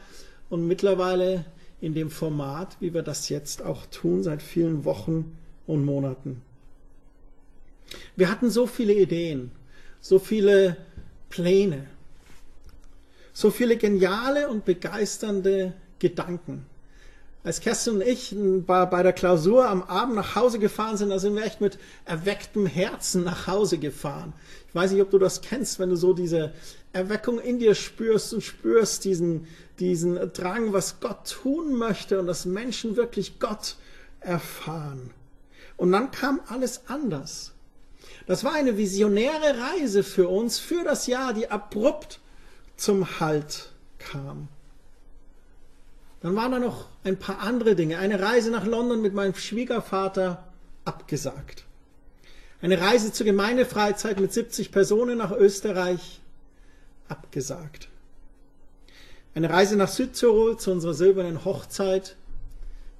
und 0.48 0.66
mittlerweile 0.66 1.44
in 1.80 1.94
dem 1.94 2.10
Format, 2.10 2.76
wie 2.80 2.94
wir 2.94 3.02
das 3.02 3.28
jetzt 3.28 3.62
auch 3.62 3.86
tun, 3.86 4.22
seit 4.22 4.42
vielen 4.42 4.84
Wochen 4.84 5.36
und 5.66 5.84
Monaten. 5.84 6.42
Wir 8.16 8.30
hatten 8.30 8.50
so 8.50 8.66
viele 8.66 8.94
Ideen, 8.94 9.50
so 10.00 10.18
viele 10.18 10.76
Pläne, 11.28 11.86
so 13.32 13.50
viele 13.50 13.76
geniale 13.76 14.48
und 14.48 14.64
begeisternde 14.64 15.72
Gedanken. 15.98 16.66
Als 17.42 17.60
Kerstin 17.60 17.94
und 17.94 18.02
ich 18.02 18.34
bei, 18.66 18.84
bei 18.84 19.02
der 19.02 19.14
Klausur 19.14 19.66
am 19.66 19.82
Abend 19.82 20.14
nach 20.14 20.36
Hause 20.36 20.58
gefahren 20.58 20.98
sind, 20.98 21.08
da 21.08 21.18
sind 21.18 21.34
wir 21.34 21.44
echt 21.44 21.62
mit 21.62 21.78
erwecktem 22.04 22.66
Herzen 22.66 23.24
nach 23.24 23.46
Hause 23.46 23.78
gefahren. 23.78 24.34
Ich 24.68 24.74
weiß 24.74 24.90
nicht, 24.92 25.00
ob 25.00 25.10
du 25.10 25.18
das 25.18 25.40
kennst, 25.40 25.78
wenn 25.78 25.88
du 25.88 25.96
so 25.96 26.12
diese 26.12 26.52
Erweckung 26.92 27.40
in 27.40 27.58
dir 27.58 27.74
spürst 27.74 28.34
und 28.34 28.42
spürst 28.42 29.04
diesen, 29.04 29.46
diesen 29.78 30.16
Drang, 30.34 30.74
was 30.74 31.00
Gott 31.00 31.30
tun 31.42 31.74
möchte 31.76 32.20
und 32.20 32.26
dass 32.26 32.44
Menschen 32.44 32.96
wirklich 32.96 33.38
Gott 33.38 33.76
erfahren. 34.20 35.10
Und 35.78 35.92
dann 35.92 36.10
kam 36.10 36.40
alles 36.46 36.82
anders. 36.88 37.52
Das 38.26 38.44
war 38.44 38.52
eine 38.52 38.76
visionäre 38.76 39.58
Reise 39.58 40.02
für 40.02 40.28
uns, 40.28 40.58
für 40.58 40.84
das 40.84 41.06
Jahr, 41.06 41.32
die 41.32 41.50
abrupt 41.50 42.20
zum 42.76 43.18
Halt 43.18 43.70
kam. 43.98 44.48
Dann 46.22 46.36
waren 46.36 46.52
da 46.52 46.58
noch 46.58 46.86
ein 47.02 47.18
paar 47.18 47.40
andere 47.40 47.74
Dinge. 47.74 47.98
Eine 47.98 48.20
Reise 48.20 48.50
nach 48.50 48.66
London 48.66 49.00
mit 49.00 49.14
meinem 49.14 49.34
Schwiegervater 49.34 50.44
abgesagt. 50.84 51.64
Eine 52.60 52.80
Reise 52.80 53.12
zur 53.12 53.24
Gemeindefreizeit 53.24 54.20
mit 54.20 54.32
70 54.32 54.70
Personen 54.70 55.18
nach 55.18 55.32
Österreich 55.32 56.20
abgesagt. 57.08 57.88
Eine 59.34 59.48
Reise 59.48 59.76
nach 59.76 59.88
Südtirol 59.88 60.58
zu 60.58 60.72
unserer 60.72 60.92
silbernen 60.92 61.44
Hochzeit 61.44 62.16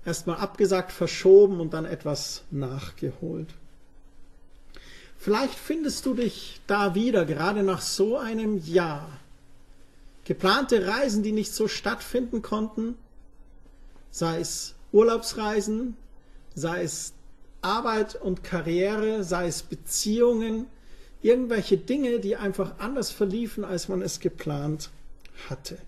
erstmal 0.04 0.38
abgesagt, 0.38 0.92
verschoben 0.92 1.60
und 1.60 1.74
dann 1.74 1.84
etwas 1.84 2.44
nachgeholt. 2.50 3.48
Vielleicht 5.18 5.54
findest 5.54 6.06
du 6.06 6.14
dich 6.14 6.60
da 6.66 6.94
wieder, 6.94 7.26
gerade 7.26 7.62
nach 7.62 7.82
so 7.82 8.16
einem 8.16 8.56
Jahr. 8.64 9.10
Geplante 10.24 10.86
Reisen, 10.86 11.22
die 11.22 11.32
nicht 11.32 11.52
so 11.52 11.68
stattfinden 11.68 12.40
konnten, 12.40 12.96
sei 14.10 14.40
es 14.40 14.74
Urlaubsreisen, 14.92 15.96
sei 16.54 16.82
es 16.82 17.14
Arbeit 17.62 18.14
und 18.14 18.42
Karriere, 18.42 19.22
sei 19.24 19.46
es 19.46 19.62
Beziehungen, 19.62 20.66
irgendwelche 21.22 21.76
Dinge, 21.76 22.20
die 22.20 22.36
einfach 22.36 22.78
anders 22.78 23.10
verliefen, 23.10 23.64
als 23.64 23.88
man 23.88 24.02
es 24.02 24.20
geplant 24.20 24.90
hatte. 25.48 25.78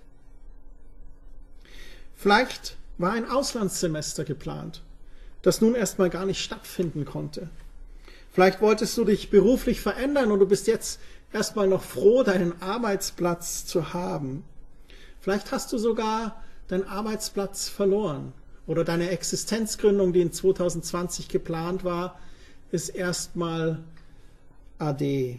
Vielleicht 2.14 2.76
war 2.99 3.12
ein 3.12 3.29
Auslandssemester 3.29 4.25
geplant, 4.25 4.83
das 5.41 5.61
nun 5.61 5.75
erstmal 5.75 6.11
gar 6.11 6.26
nicht 6.26 6.43
stattfinden 6.43 7.05
konnte. 7.05 7.49
Vielleicht 8.33 8.61
wolltest 8.61 8.97
du 8.97 9.05
dich 9.05 9.31
beruflich 9.31 9.81
verändern 9.81 10.31
und 10.31 10.38
du 10.38 10.47
bist 10.47 10.67
jetzt 10.67 11.00
erstmal 11.33 11.67
noch 11.67 11.83
froh, 11.83 12.23
deinen 12.23 12.61
Arbeitsplatz 12.62 13.67
zu 13.67 13.93
haben. 13.93 14.45
Vielleicht 15.21 15.52
hast 15.52 15.73
du 15.73 15.79
sogar 15.79 16.43
deinen 16.73 16.88
Arbeitsplatz 16.88 17.69
verloren 17.69 18.33
oder 18.67 18.83
deine 18.83 19.11
Existenzgründung, 19.11 20.12
die 20.12 20.23
in 20.23 20.33
2020 20.33 21.29
geplant 21.29 21.85
war, 21.85 22.19
ist 22.71 22.88
erstmal 22.88 23.83
AD. 24.79 25.38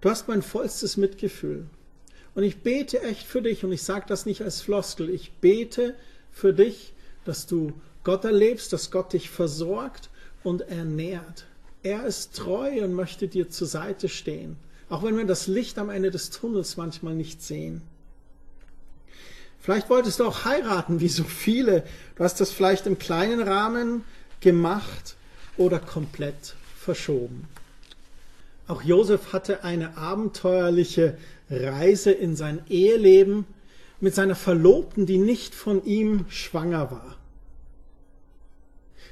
Du 0.00 0.08
hast 0.08 0.28
mein 0.28 0.42
vollstes 0.42 0.96
Mitgefühl. 0.96 1.66
Und 2.36 2.44
ich 2.44 2.62
bete 2.62 3.02
echt 3.02 3.26
für 3.26 3.42
dich, 3.42 3.64
und 3.64 3.72
ich 3.72 3.82
sage 3.82 4.04
das 4.08 4.24
nicht 4.24 4.42
als 4.42 4.60
Floskel, 4.60 5.10
ich 5.10 5.32
bete 5.40 5.96
für 6.30 6.54
dich, 6.54 6.94
dass 7.24 7.46
du 7.46 7.72
Gott 8.04 8.24
erlebst, 8.24 8.72
dass 8.72 8.92
Gott 8.92 9.12
dich 9.12 9.30
versorgt 9.30 10.10
und 10.44 10.62
ernährt. 10.62 11.46
Er 11.82 12.06
ist 12.06 12.36
treu 12.36 12.84
und 12.84 12.94
möchte 12.94 13.26
dir 13.26 13.50
zur 13.50 13.66
Seite 13.66 14.08
stehen, 14.08 14.56
auch 14.88 15.02
wenn 15.02 15.16
wir 15.16 15.26
das 15.26 15.48
Licht 15.48 15.76
am 15.76 15.90
Ende 15.90 16.12
des 16.12 16.30
Tunnels 16.30 16.76
manchmal 16.76 17.14
nicht 17.14 17.42
sehen. 17.42 17.82
Vielleicht 19.60 19.90
wolltest 19.90 20.20
du 20.20 20.24
auch 20.24 20.44
heiraten, 20.44 21.00
wie 21.00 21.08
so 21.08 21.24
viele. 21.24 21.84
Du 22.16 22.24
hast 22.24 22.40
das 22.40 22.50
vielleicht 22.50 22.86
im 22.86 22.98
kleinen 22.98 23.40
Rahmen 23.40 24.04
gemacht 24.40 25.16
oder 25.56 25.78
komplett 25.78 26.54
verschoben. 26.78 27.46
Auch 28.66 28.82
Josef 28.82 29.32
hatte 29.32 29.64
eine 29.64 29.96
abenteuerliche 29.96 31.18
Reise 31.50 32.12
in 32.12 32.36
sein 32.36 32.62
Eheleben 32.68 33.44
mit 34.00 34.14
seiner 34.14 34.36
Verlobten, 34.36 35.04
die 35.06 35.18
nicht 35.18 35.54
von 35.54 35.84
ihm 35.84 36.24
schwanger 36.30 36.90
war. 36.90 37.16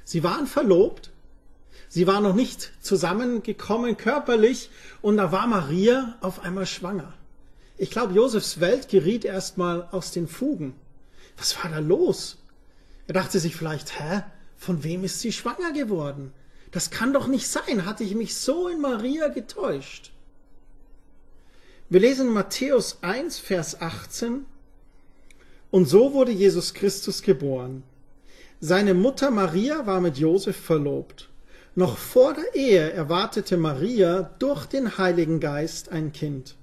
Sie 0.04 0.22
waren 0.22 0.46
verlobt, 0.46 1.10
sie 1.88 2.06
waren 2.06 2.22
noch 2.22 2.34
nicht 2.34 2.72
zusammengekommen 2.80 3.98
körperlich 3.98 4.70
und 5.02 5.18
da 5.18 5.30
war 5.32 5.46
Maria 5.46 6.16
auf 6.22 6.40
einmal 6.40 6.64
schwanger. 6.64 7.12
Ich 7.78 7.90
glaube, 7.90 8.12
Josefs 8.12 8.58
Welt 8.58 8.88
geriet 8.88 9.24
erstmal 9.24 9.88
aus 9.92 10.10
den 10.10 10.26
Fugen. 10.26 10.74
Was 11.36 11.62
war 11.62 11.70
da 11.70 11.78
los? 11.78 12.38
Er 13.06 13.14
dachte 13.14 13.38
sich 13.38 13.54
vielleicht, 13.54 13.98
hä, 14.00 14.24
von 14.56 14.82
wem 14.82 15.04
ist 15.04 15.20
sie 15.20 15.32
schwanger 15.32 15.72
geworden? 15.72 16.32
Das 16.72 16.90
kann 16.90 17.12
doch 17.12 17.28
nicht 17.28 17.46
sein. 17.46 17.86
Hatte 17.86 18.02
ich 18.02 18.16
mich 18.16 18.36
so 18.36 18.66
in 18.68 18.80
Maria 18.80 19.28
getäuscht? 19.28 20.10
Wir 21.88 22.00
lesen 22.00 22.32
Matthäus 22.32 22.98
1, 23.02 23.38
Vers 23.38 23.80
18. 23.80 24.44
Und 25.70 25.86
so 25.86 26.12
wurde 26.12 26.32
Jesus 26.32 26.74
Christus 26.74 27.22
geboren. 27.22 27.84
Seine 28.60 28.92
Mutter 28.92 29.30
Maria 29.30 29.86
war 29.86 30.00
mit 30.00 30.18
Josef 30.18 30.56
verlobt. 30.56 31.28
Noch 31.76 31.96
vor 31.96 32.34
der 32.34 32.56
Ehe 32.56 32.90
erwartete 32.90 33.56
Maria 33.56 34.34
durch 34.40 34.66
den 34.66 34.98
Heiligen 34.98 35.38
Geist 35.38 35.90
ein 35.90 36.12
Kind. 36.12 36.56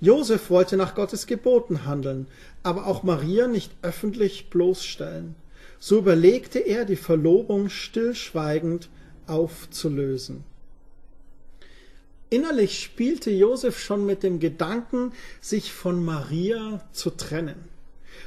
Josef 0.00 0.50
wollte 0.50 0.76
nach 0.76 0.94
Gottes 0.94 1.26
Geboten 1.26 1.86
handeln, 1.86 2.26
aber 2.62 2.86
auch 2.86 3.02
Maria 3.02 3.48
nicht 3.48 3.72
öffentlich 3.82 4.50
bloßstellen. 4.50 5.34
So 5.78 5.98
überlegte 5.98 6.58
er, 6.58 6.84
die 6.84 6.96
Verlobung 6.96 7.68
stillschweigend 7.68 8.88
aufzulösen. 9.26 10.44
innerlich 12.28 12.80
spielte 12.80 13.30
Josef 13.30 13.78
schon 13.78 14.04
mit 14.04 14.22
dem 14.22 14.40
Gedanken, 14.40 15.12
sich 15.40 15.72
von 15.72 16.04
Maria 16.04 16.84
zu 16.92 17.10
trennen. 17.10 17.68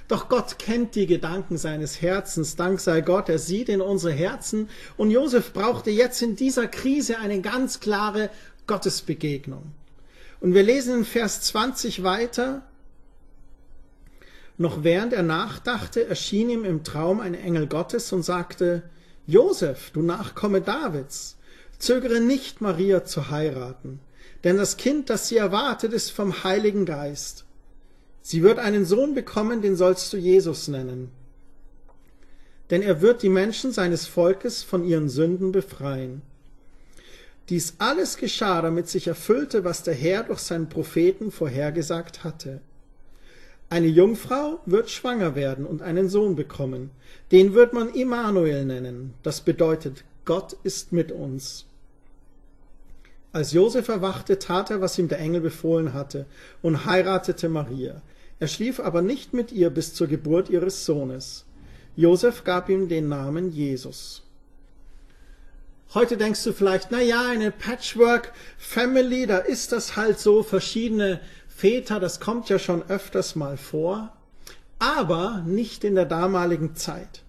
Doch 0.07 0.29
Gott 0.29 0.57
kennt 0.57 0.95
die 0.95 1.05
Gedanken 1.05 1.57
seines 1.57 2.01
Herzens. 2.01 2.55
Dank 2.55 2.79
sei 2.79 3.01
Gott, 3.01 3.29
er 3.29 3.39
sieht 3.39 3.69
in 3.69 3.81
unsere 3.81 4.13
Herzen. 4.13 4.69
Und 4.97 5.11
Josef 5.11 5.53
brauchte 5.53 5.91
jetzt 5.91 6.21
in 6.21 6.35
dieser 6.35 6.67
Krise 6.67 7.19
eine 7.19 7.41
ganz 7.41 7.79
klare 7.79 8.29
Gottesbegegnung. 8.67 9.73
Und 10.41 10.53
wir 10.53 10.63
lesen 10.63 11.00
in 11.00 11.05
Vers 11.05 11.41
20 11.41 12.03
weiter. 12.03 12.63
Noch 14.58 14.84
während 14.84 15.13
er 15.13 15.24
nachdachte, 15.24 16.05
erschien 16.05 16.50
ihm 16.50 16.65
im 16.65 16.84
Traum 16.84 17.19
ein 17.19 17.34
Engel 17.34 17.67
Gottes 17.67 18.12
und 18.12 18.24
sagte, 18.24 18.84
Josef, 19.25 19.91
du 19.91 20.01
Nachkomme 20.01 20.62
Davids, 20.62 21.38
zögere 21.77 22.19
nicht, 22.19 22.62
Maria 22.62 23.05
zu 23.05 23.29
heiraten, 23.29 24.00
denn 24.43 24.58
das 24.58 24.77
Kind, 24.77 25.10
das 25.10 25.27
sie 25.27 25.38
erwartet, 25.38 25.93
ist 25.93 26.12
vom 26.12 26.43
Heiligen 26.43 26.86
Geist. 26.86 27.46
Sie 28.22 28.43
wird 28.43 28.60
einen 28.60 28.86
Sohn 28.86 29.15
bekommen, 29.15 29.62
den 29.62 29.75
sollst 29.75 30.12
du 30.13 30.17
Jesus 30.17 30.67
nennen. 30.67 31.12
Denn 32.69 32.81
er 32.81 33.01
wird 33.01 33.24
die 33.24 33.29
Menschen 33.29 33.72
seines 33.72 34.08
Volkes 34.08 34.62
von 34.62 34.84
ihren 34.84 35.10
Sünden 35.10 35.51
befreien. 35.51 36.22
Dies 37.49 37.73
alles 37.79 38.17
geschah, 38.17 38.61
damit 38.61 38.87
sich 38.87 39.07
erfüllte, 39.07 39.63
was 39.63 39.81
der 39.81 39.95
Herr 39.95 40.23
durch 40.23 40.39
seinen 40.39 40.69
Propheten 40.69 41.31
vorhergesagt 41.31 42.23
hatte. 42.23 42.61
Eine 43.71 43.87
Jungfrau 43.87 44.59
wird 44.65 44.89
schwanger 44.89 45.35
werden 45.35 45.65
und 45.65 45.81
einen 45.81 46.09
Sohn 46.09 46.35
bekommen. 46.35 46.91
Den 47.31 47.53
wird 47.53 47.73
man 47.73 47.89
Immanuel 47.89 48.65
nennen. 48.65 49.13
Das 49.23 49.41
bedeutet, 49.41 50.03
Gott 50.25 50.55
ist 50.63 50.91
mit 50.91 51.11
uns. 51.11 51.65
Als 53.31 53.51
Josef 53.51 53.87
erwachte, 53.87 54.39
tat 54.39 54.71
er, 54.71 54.81
was 54.81 54.97
ihm 54.97 55.07
der 55.07 55.19
Engel 55.19 55.41
befohlen 55.41 55.93
hatte, 55.93 56.25
und 56.61 56.85
heiratete 56.85 57.49
Maria. 57.49 58.01
Er 58.39 58.47
schlief 58.47 58.79
aber 58.79 59.01
nicht 59.01 59.33
mit 59.33 59.51
ihr 59.51 59.69
bis 59.69 59.93
zur 59.93 60.07
Geburt 60.07 60.49
ihres 60.49 60.85
Sohnes. 60.85 61.45
Josef 61.95 62.43
gab 62.43 62.69
ihm 62.69 62.89
den 62.89 63.09
Namen 63.09 63.51
Jesus. 63.51 64.23
Heute 65.96 66.17
denkst 66.17 66.43
du 66.43 66.53
vielleicht, 66.53 66.91
na 66.91 67.01
ja, 67.01 67.27
eine 67.29 67.50
Patchwork 67.50 68.31
Family, 68.60 69.25
da 69.25 69.39
ist 69.39 69.72
das 69.72 69.96
halt 69.96 70.19
so, 70.19 70.43
verschiedene 70.43 71.19
Väter, 71.48 72.00
das 72.00 72.19
kommt 72.19 72.48
ja 72.48 72.60
schon 72.60 72.84
öfters 72.88 73.36
mal 73.36 73.58
vor, 73.58 74.15
aber 74.77 75.43
nicht 75.48 75.84
in 75.84 75.96
der 75.96 76.05
damaligen 76.05 76.75
Zeit. 76.75 77.24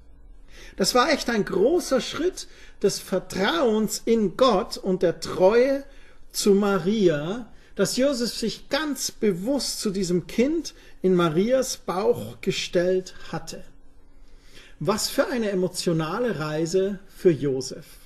Das 0.76 0.94
war 0.94 1.10
echt 1.10 1.30
ein 1.30 1.46
großer 1.46 2.02
Schritt 2.02 2.48
des 2.82 2.98
Vertrauens 2.98 4.02
in 4.04 4.36
Gott 4.36 4.76
und 4.76 5.02
der 5.02 5.20
Treue 5.20 5.82
zu 6.30 6.52
Maria, 6.52 7.50
dass 7.76 7.96
Josef 7.96 8.34
sich 8.34 8.68
ganz 8.68 9.10
bewusst 9.10 9.80
zu 9.80 9.88
diesem 9.88 10.26
Kind 10.26 10.74
in 11.00 11.14
Marias 11.14 11.78
Bauch 11.78 12.42
gestellt 12.42 13.14
hatte. 13.32 13.64
Was 14.80 15.08
für 15.08 15.28
eine 15.28 15.50
emotionale 15.50 16.38
Reise 16.38 16.98
für 17.08 17.30
Josef. 17.30 17.99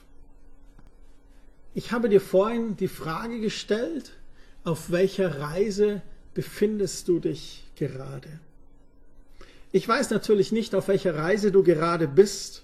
Ich 1.76 1.90
habe 1.90 2.09
dir 2.09 2.21
vorhin 2.21 2.76
die 2.76 2.88
Frage 2.88 3.40
gestellt, 3.40 4.12
auf 4.62 4.93
welcher 4.93 5.40
Reise 5.40 6.02
befindest 6.33 7.09
du 7.09 7.19
dich 7.19 7.64
gerade? 7.75 8.28
Ich 9.73 9.87
weiß 9.87 10.11
natürlich 10.11 10.52
nicht, 10.52 10.76
auf 10.76 10.87
welcher 10.87 11.16
Reise 11.16 11.50
du 11.50 11.64
gerade 11.64 12.07
bist, 12.07 12.62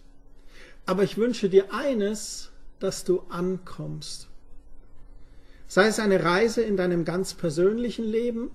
aber 0.86 1.02
ich 1.02 1.16
wünsche 1.16 1.48
dir 1.48 1.74
eines, 1.74 2.50
dass 2.78 3.02
du 3.02 3.24
ankommst. 3.28 4.28
Sei 5.66 5.88
es 5.88 5.98
eine 5.98 6.22
Reise 6.22 6.62
in 6.62 6.76
deinem 6.76 7.04
ganz 7.04 7.34
persönlichen 7.34 8.04
Leben 8.04 8.52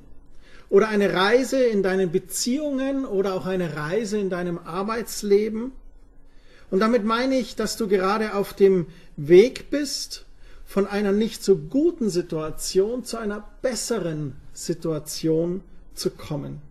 oder 0.69 0.87
eine 0.87 1.13
Reise 1.13 1.63
in 1.63 1.83
deinen 1.83 2.11
Beziehungen 2.11 3.05
oder 3.05 3.33
auch 3.33 3.45
eine 3.45 3.75
Reise 3.75 4.17
in 4.19 4.29
deinem 4.29 4.57
Arbeitsleben. 4.57 5.73
Und 6.71 6.79
damit 6.79 7.03
meine 7.03 7.37
ich, 7.37 7.57
dass 7.57 7.75
du 7.75 7.89
gerade 7.89 8.33
auf 8.33 8.53
dem 8.53 8.87
Weg 9.17 9.69
bist, 9.69 10.24
von 10.65 10.87
einer 10.87 11.11
nicht 11.11 11.43
so 11.43 11.57
guten 11.57 12.09
Situation 12.09 13.03
zu 13.03 13.17
einer 13.17 13.47
besseren 13.61 14.35
Situation 14.53 15.61
zu 15.93 16.09
kommen 16.09 16.61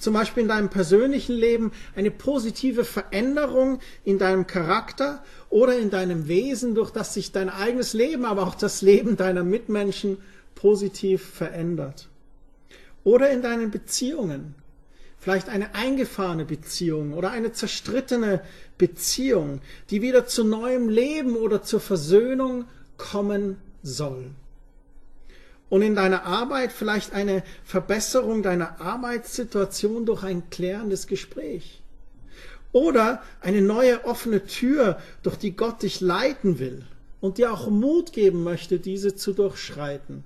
zum 0.00 0.14
Beispiel 0.14 0.42
in 0.42 0.48
deinem 0.48 0.70
persönlichen 0.70 1.34
Leben 1.34 1.72
eine 1.94 2.10
positive 2.10 2.84
Veränderung 2.84 3.80
in 4.04 4.18
deinem 4.18 4.46
Charakter 4.46 5.22
oder 5.50 5.78
in 5.78 5.90
deinem 5.90 6.26
Wesen, 6.26 6.74
durch 6.74 6.90
das 6.90 7.14
sich 7.14 7.32
dein 7.32 7.50
eigenes 7.50 7.92
Leben, 7.92 8.24
aber 8.24 8.46
auch 8.46 8.54
das 8.54 8.82
Leben 8.82 9.16
deiner 9.16 9.44
Mitmenschen 9.44 10.16
positiv 10.54 11.24
verändert. 11.24 12.08
Oder 13.04 13.30
in 13.30 13.42
deinen 13.42 13.70
Beziehungen. 13.70 14.54
Vielleicht 15.18 15.50
eine 15.50 15.74
eingefahrene 15.74 16.46
Beziehung 16.46 17.12
oder 17.12 17.30
eine 17.30 17.52
zerstrittene 17.52 18.40
Beziehung, 18.78 19.60
die 19.90 20.00
wieder 20.00 20.26
zu 20.26 20.44
neuem 20.44 20.88
Leben 20.88 21.36
oder 21.36 21.62
zur 21.62 21.80
Versöhnung 21.80 22.64
kommen 23.00 23.56
soll 23.82 24.30
und 25.70 25.82
in 25.82 25.94
deiner 25.94 26.26
Arbeit 26.26 26.72
vielleicht 26.72 27.14
eine 27.14 27.42
Verbesserung 27.64 28.42
deiner 28.42 28.80
Arbeitssituation 28.80 30.04
durch 30.04 30.24
ein 30.24 30.50
klärendes 30.50 31.06
Gespräch. 31.06 31.80
Oder 32.72 33.22
eine 33.40 33.62
neue 33.62 34.04
offene 34.04 34.44
Tür, 34.44 34.98
durch 35.22 35.36
die 35.36 35.56
Gott 35.56 35.82
dich 35.82 36.00
leiten 36.00 36.58
will 36.58 36.84
und 37.20 37.38
dir 37.38 37.52
auch 37.52 37.70
Mut 37.70 38.12
geben 38.12 38.42
möchte, 38.42 38.78
diese 38.78 39.14
zu 39.14 39.32
durchschreiten. 39.32 40.24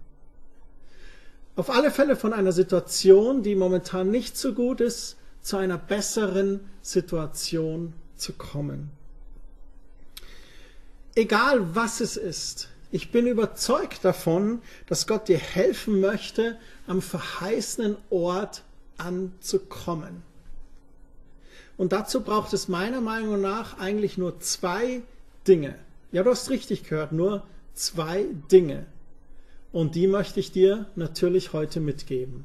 Auf 1.56 1.70
alle 1.70 1.90
Fälle 1.90 2.16
von 2.16 2.32
einer 2.32 2.52
Situation, 2.52 3.42
die 3.42 3.54
momentan 3.54 4.10
nicht 4.10 4.37
so 4.37 4.54
gut 4.54 4.80
ist, 4.80 5.16
zu 5.40 5.56
einer 5.58 5.78
besseren 5.78 6.60
Situation 6.82 7.92
zu 8.16 8.32
kommen. 8.32 8.90
Egal 11.14 11.74
was 11.74 12.00
es 12.00 12.16
ist, 12.16 12.68
ich 12.90 13.11
bin 13.11 13.27
überzeugt 13.27 14.05
davon, 14.05 14.62
dass 14.87 15.07
Gott 15.07 15.29
dir 15.29 15.38
helfen 15.38 16.00
möchte, 16.00 16.57
am 16.87 17.03
verheißenen 17.03 17.96
Ort 18.11 18.62
anzukommen. 18.98 20.22
Und 21.77 21.92
dazu 21.92 22.20
braucht 22.20 22.53
es 22.53 22.68
meiner 22.68 23.00
Meinung 23.00 23.40
nach 23.40 23.79
eigentlich 23.79 24.16
nur 24.16 24.38
zwei 24.40 25.03
Dinge. 25.46 25.77
Ja, 26.12 26.22
du 26.22 26.31
hast 26.31 26.50
richtig 26.50 26.85
gehört, 26.88 27.12
nur 27.12 27.44
zwei 27.74 28.27
Dinge. 28.50 28.87
Und 29.72 29.96
die 29.96 30.07
möchte 30.07 30.38
ich 30.38 30.53
dir 30.53 30.87
natürlich 30.94 31.53
heute 31.53 31.81
mitgeben. 31.81 32.44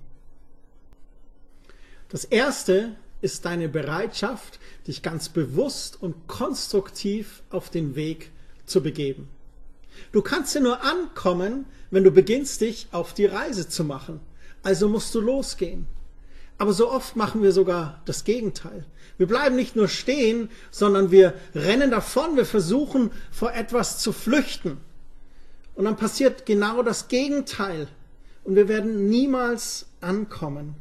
Das 2.09 2.25
erste 2.25 2.95
ist 3.21 3.45
deine 3.45 3.69
Bereitschaft, 3.69 4.59
dich 4.87 5.03
ganz 5.03 5.29
bewusst 5.29 6.01
und 6.01 6.27
konstruktiv 6.27 7.43
auf 7.51 7.69
den 7.69 7.95
Weg 7.95 8.31
zu 8.69 8.81
begeben. 8.81 9.27
Du 10.11 10.21
kannst 10.21 10.55
ja 10.55 10.61
nur 10.61 10.83
ankommen, 10.83 11.65
wenn 11.91 12.03
du 12.03 12.11
beginnst, 12.11 12.61
dich 12.61 12.87
auf 12.91 13.13
die 13.13 13.25
Reise 13.25 13.67
zu 13.67 13.83
machen. 13.83 14.19
Also 14.63 14.87
musst 14.87 15.13
du 15.15 15.19
losgehen. 15.19 15.87
Aber 16.57 16.73
so 16.73 16.91
oft 16.91 17.15
machen 17.15 17.41
wir 17.41 17.51
sogar 17.51 18.01
das 18.05 18.25
Gegenteil. 18.25 18.85
Wir 19.17 19.27
bleiben 19.27 19.55
nicht 19.55 19.75
nur 19.75 19.87
stehen, 19.87 20.49
sondern 20.71 21.11
wir 21.11 21.33
rennen 21.55 21.91
davon, 21.91 22.35
wir 22.35 22.45
versuchen 22.45 23.11
vor 23.31 23.53
etwas 23.53 23.99
zu 23.99 24.11
flüchten. 24.11 24.77
Und 25.75 25.85
dann 25.85 25.95
passiert 25.95 26.45
genau 26.45 26.83
das 26.83 27.07
Gegenteil. 27.07 27.87
Und 28.43 28.55
wir 28.55 28.67
werden 28.67 29.07
niemals 29.09 29.87
ankommen. 30.01 30.75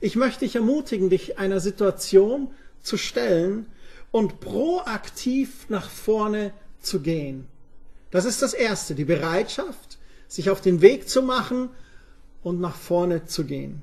Ich 0.00 0.16
möchte 0.16 0.40
dich 0.40 0.56
ermutigen, 0.56 1.10
dich 1.10 1.38
einer 1.38 1.60
Situation 1.60 2.50
zu 2.82 2.96
stellen 2.96 3.66
und 4.10 4.40
proaktiv 4.40 5.68
nach 5.68 5.88
vorne 5.88 6.52
zu 6.80 7.00
gehen. 7.00 7.46
Das 8.10 8.24
ist 8.24 8.42
das 8.42 8.54
Erste, 8.54 8.94
die 8.94 9.04
Bereitschaft, 9.04 9.98
sich 10.28 10.50
auf 10.50 10.60
den 10.60 10.80
Weg 10.80 11.08
zu 11.08 11.22
machen 11.22 11.70
und 12.42 12.60
nach 12.60 12.76
vorne 12.76 13.26
zu 13.26 13.44
gehen. 13.44 13.82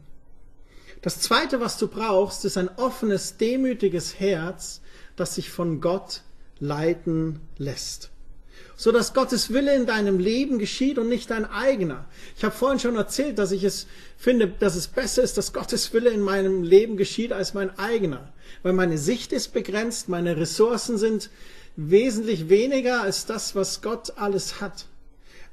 Das 1.01 1.21
Zweite, 1.21 1.59
was 1.59 1.77
du 1.77 1.87
brauchst, 1.87 2.43
ist 2.45 2.57
ein 2.57 2.69
offenes, 2.77 3.37
demütiges 3.37 4.19
Herz, 4.19 4.81
das 5.15 5.35
sich 5.35 5.49
von 5.49 5.79
Gott 5.79 6.21
leiten 6.59 7.39
lässt. 7.57 8.09
So 8.75 8.91
dass 8.91 9.13
Gottes 9.13 9.51
Wille 9.51 9.75
in 9.75 9.85
deinem 9.85 10.19
Leben 10.19 10.59
geschieht 10.59 10.97
und 10.97 11.09
nicht 11.09 11.29
dein 11.29 11.45
eigener. 11.45 12.05
Ich 12.35 12.43
habe 12.43 12.55
vorhin 12.55 12.79
schon 12.79 12.95
erzählt, 12.95 13.39
dass 13.39 13.51
ich 13.51 13.63
es 13.63 13.87
finde, 14.17 14.47
dass 14.47 14.75
es 14.75 14.87
besser 14.87 15.23
ist, 15.23 15.37
dass 15.37 15.53
Gottes 15.53 15.93
Wille 15.93 16.09
in 16.09 16.21
meinem 16.21 16.63
Leben 16.63 16.97
geschieht 16.97 17.33
als 17.33 17.53
mein 17.53 17.77
eigener. 17.77 18.33
Weil 18.63 18.73
meine 18.73 18.97
Sicht 18.97 19.33
ist 19.33 19.53
begrenzt, 19.53 20.09
meine 20.09 20.37
Ressourcen 20.37 20.97
sind 20.97 21.29
wesentlich 21.77 22.49
weniger 22.49 23.01
als 23.01 23.25
das, 23.25 23.55
was 23.55 23.81
Gott 23.81 24.17
alles 24.17 24.59
hat. 24.59 24.87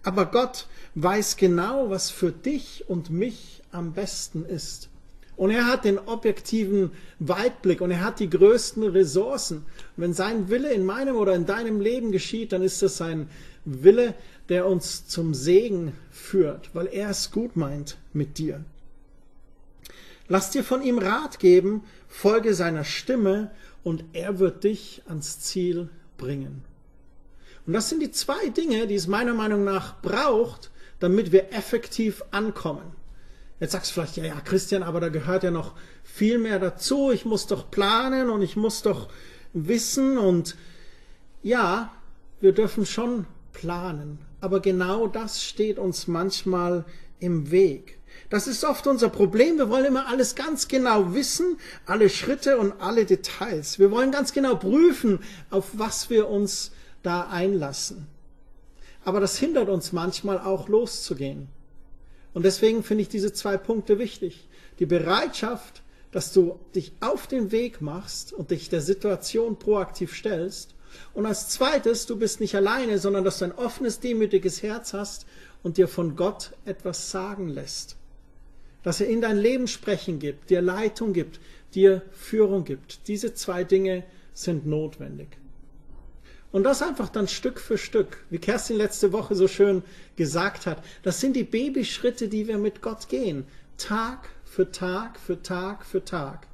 Aber 0.03 0.27
Gott 0.27 0.67
weiß 0.97 1.37
genau, 1.37 1.91
was 1.91 2.11
für 2.11 2.33
dich 2.33 2.85
und 2.89 3.11
mich 3.11 3.63
am 3.71 3.93
besten 3.93 4.45
ist. 4.45 4.89
Und 5.37 5.51
er 5.51 5.67
hat 5.67 5.85
den 5.85 5.99
objektiven 5.99 6.93
Weitblick 7.19 7.81
und 7.81 7.91
er 7.91 8.05
hat 8.05 8.21
die 8.21 8.31
größten 8.31 8.85
Ressourcen. 8.85 9.59
Und 9.59 9.65
wenn 9.97 10.15
sein 10.15 10.49
Wille 10.49 10.73
in 10.73 10.85
meinem 10.85 11.17
oder 11.17 11.35
in 11.35 11.47
deinem 11.47 11.81
Leben 11.81 12.13
geschieht, 12.13 12.53
dann 12.53 12.63
ist 12.63 12.83
das 12.83 13.01
ein 13.01 13.29
Wille, 13.65 14.15
der 14.49 14.67
uns 14.67 15.07
zum 15.09 15.35
Segen 15.35 15.93
führt, 16.11 16.71
weil 16.75 16.87
er 16.87 17.11
es 17.11 17.31
gut 17.33 17.57
meint 17.57 17.97
mit 18.13 18.39
dir. 18.39 18.65
Lass 20.29 20.51
dir 20.51 20.63
von 20.63 20.83
ihm 20.83 20.99
Rat 20.99 21.39
geben, 21.39 21.83
folge 22.09 22.55
seiner 22.55 22.85
Stimme 22.85 23.51
und 23.83 24.05
er 24.13 24.39
wird 24.39 24.65
dich 24.65 25.03
ans 25.07 25.41
Ziel 25.41 25.89
bringen. 26.17 26.65
Und 27.67 27.73
das 27.73 27.89
sind 27.89 28.01
die 28.01 28.11
zwei 28.11 28.49
Dinge, 28.49 28.87
die 28.87 28.95
es 28.95 29.07
meiner 29.07 29.35
Meinung 29.35 29.65
nach 29.65 30.01
braucht, 30.03 30.71
damit 31.01 31.33
wir 31.33 31.53
effektiv 31.53 32.23
ankommen. 32.31 32.93
Jetzt 33.61 33.73
sagst 33.73 33.91
du 33.91 33.95
vielleicht, 33.95 34.17
ja, 34.17 34.25
ja, 34.25 34.41
Christian, 34.41 34.83
aber 34.83 35.01
da 35.01 35.09
gehört 35.09 35.43
ja 35.43 35.51
noch 35.51 35.75
viel 36.03 36.39
mehr 36.39 36.59
dazu. 36.59 37.11
Ich 37.11 37.25
muss 37.25 37.47
doch 37.47 37.71
planen 37.71 38.29
und 38.29 38.43
ich 38.43 38.57
muss 38.57 38.83
doch 38.83 39.09
wissen 39.53 40.19
und 40.19 40.57
ja, 41.43 41.93
wir 42.41 42.53
dürfen 42.53 42.85
schon 42.85 43.27
planen. 43.53 44.19
Aber 44.41 44.61
genau 44.61 45.07
das 45.07 45.43
steht 45.43 45.79
uns 45.79 46.07
manchmal 46.07 46.85
im 47.21 47.51
Weg. 47.51 47.99
Das 48.35 48.49
ist 48.49 48.65
oft 48.65 48.89
unser 48.89 49.11
Problem. 49.11 49.59
Wir 49.59 49.71
wollen 49.71 49.85
immer 49.85 50.09
alles 50.09 50.35
ganz 50.35 50.67
genau 50.67 51.15
wissen, 51.15 51.57
alle 51.87 52.11
Schritte 52.11 52.59
und 52.59 52.73
alle 52.81 53.05
Details. 53.05 53.79
Wir 53.79 53.93
wollen 53.93 54.11
ganz 54.11 54.33
genau 54.33 54.57
prüfen, 54.57 55.21
auf 55.51 55.71
was 55.75 56.11
wir 56.11 56.29
uns 56.29 56.73
da 57.05 57.29
einlassen. 57.29 58.09
Aber 59.05 59.21
das 59.21 59.39
hindert 59.39 59.69
uns 59.69 59.93
manchmal 59.93 60.41
auch 60.41 60.69
loszugehen. 60.69 61.47
Und 62.33 62.45
deswegen 62.45 62.83
finde 62.83 63.03
ich 63.03 63.09
diese 63.09 63.33
zwei 63.33 63.57
Punkte 63.57 64.01
wichtig. 64.01 64.49
Die 64.81 64.87
Bereitschaft, 64.87 65.83
dass 66.11 66.33
du 66.33 66.59
dich 66.75 66.91
auf 66.99 67.29
den 67.29 67.53
Weg 67.53 67.81
machst 67.81 68.33
und 68.33 68.51
dich 68.51 68.69
der 68.69 68.81
Situation 68.81 69.61
proaktiv 69.61 70.13
stellst. 70.13 70.75
Und 71.13 71.25
als 71.25 71.51
zweites, 71.51 72.07
du 72.07 72.17
bist 72.17 72.41
nicht 72.41 72.57
alleine, 72.57 72.99
sondern 72.99 73.23
dass 73.23 73.39
du 73.39 73.45
ein 73.45 73.53
offenes, 73.53 74.01
demütiges 74.01 74.65
Herz 74.65 74.93
hast 74.93 75.25
und 75.63 75.77
dir 75.77 75.87
von 75.87 76.17
Gott 76.17 76.51
etwas 76.65 77.13
sagen 77.13 77.49
lässt. 77.49 77.97
Dass 78.85 79.01
er 79.01 79.09
in 79.09 79.21
dein 79.21 79.39
Leben 79.39 79.67
sprechen 79.67 80.21
gibt, 80.21 80.51
dir 80.51 80.63
Leitung 80.63 81.13
gibt, 81.13 81.41
dir 81.75 82.03
Führung 82.13 82.65
gibt. 82.65 83.09
Diese 83.09 83.35
zwei 83.35 83.65
Dinge 83.65 84.05
sind 84.33 84.67
notwendig. 84.67 85.29
Und 86.53 86.63
das 86.63 86.83
einfach 86.83 87.09
dann 87.09 87.27
Stück 87.27 87.59
für 87.59 87.79
Stück, 87.79 88.19
wie 88.31 88.39
Kerstin 88.39 88.77
letzte 88.77 89.13
Woche 89.13 89.35
so 89.35 89.49
schön 89.49 89.83
gesagt 90.15 90.67
hat, 90.67 90.85
das 91.03 91.21
sind 91.21 91.35
die 91.35 91.43
Babyschritte, 91.43 92.29
die 92.29 92.47
wir 92.47 92.59
mit 92.59 92.81
Gott 92.81 93.09
gehen. 93.09 93.45
Tag 93.77 94.29
für 94.45 94.71
Tag 94.71 95.19
für 95.19 95.43
Tag 95.43 95.85
für 95.85 96.05
Tag. 96.05 96.47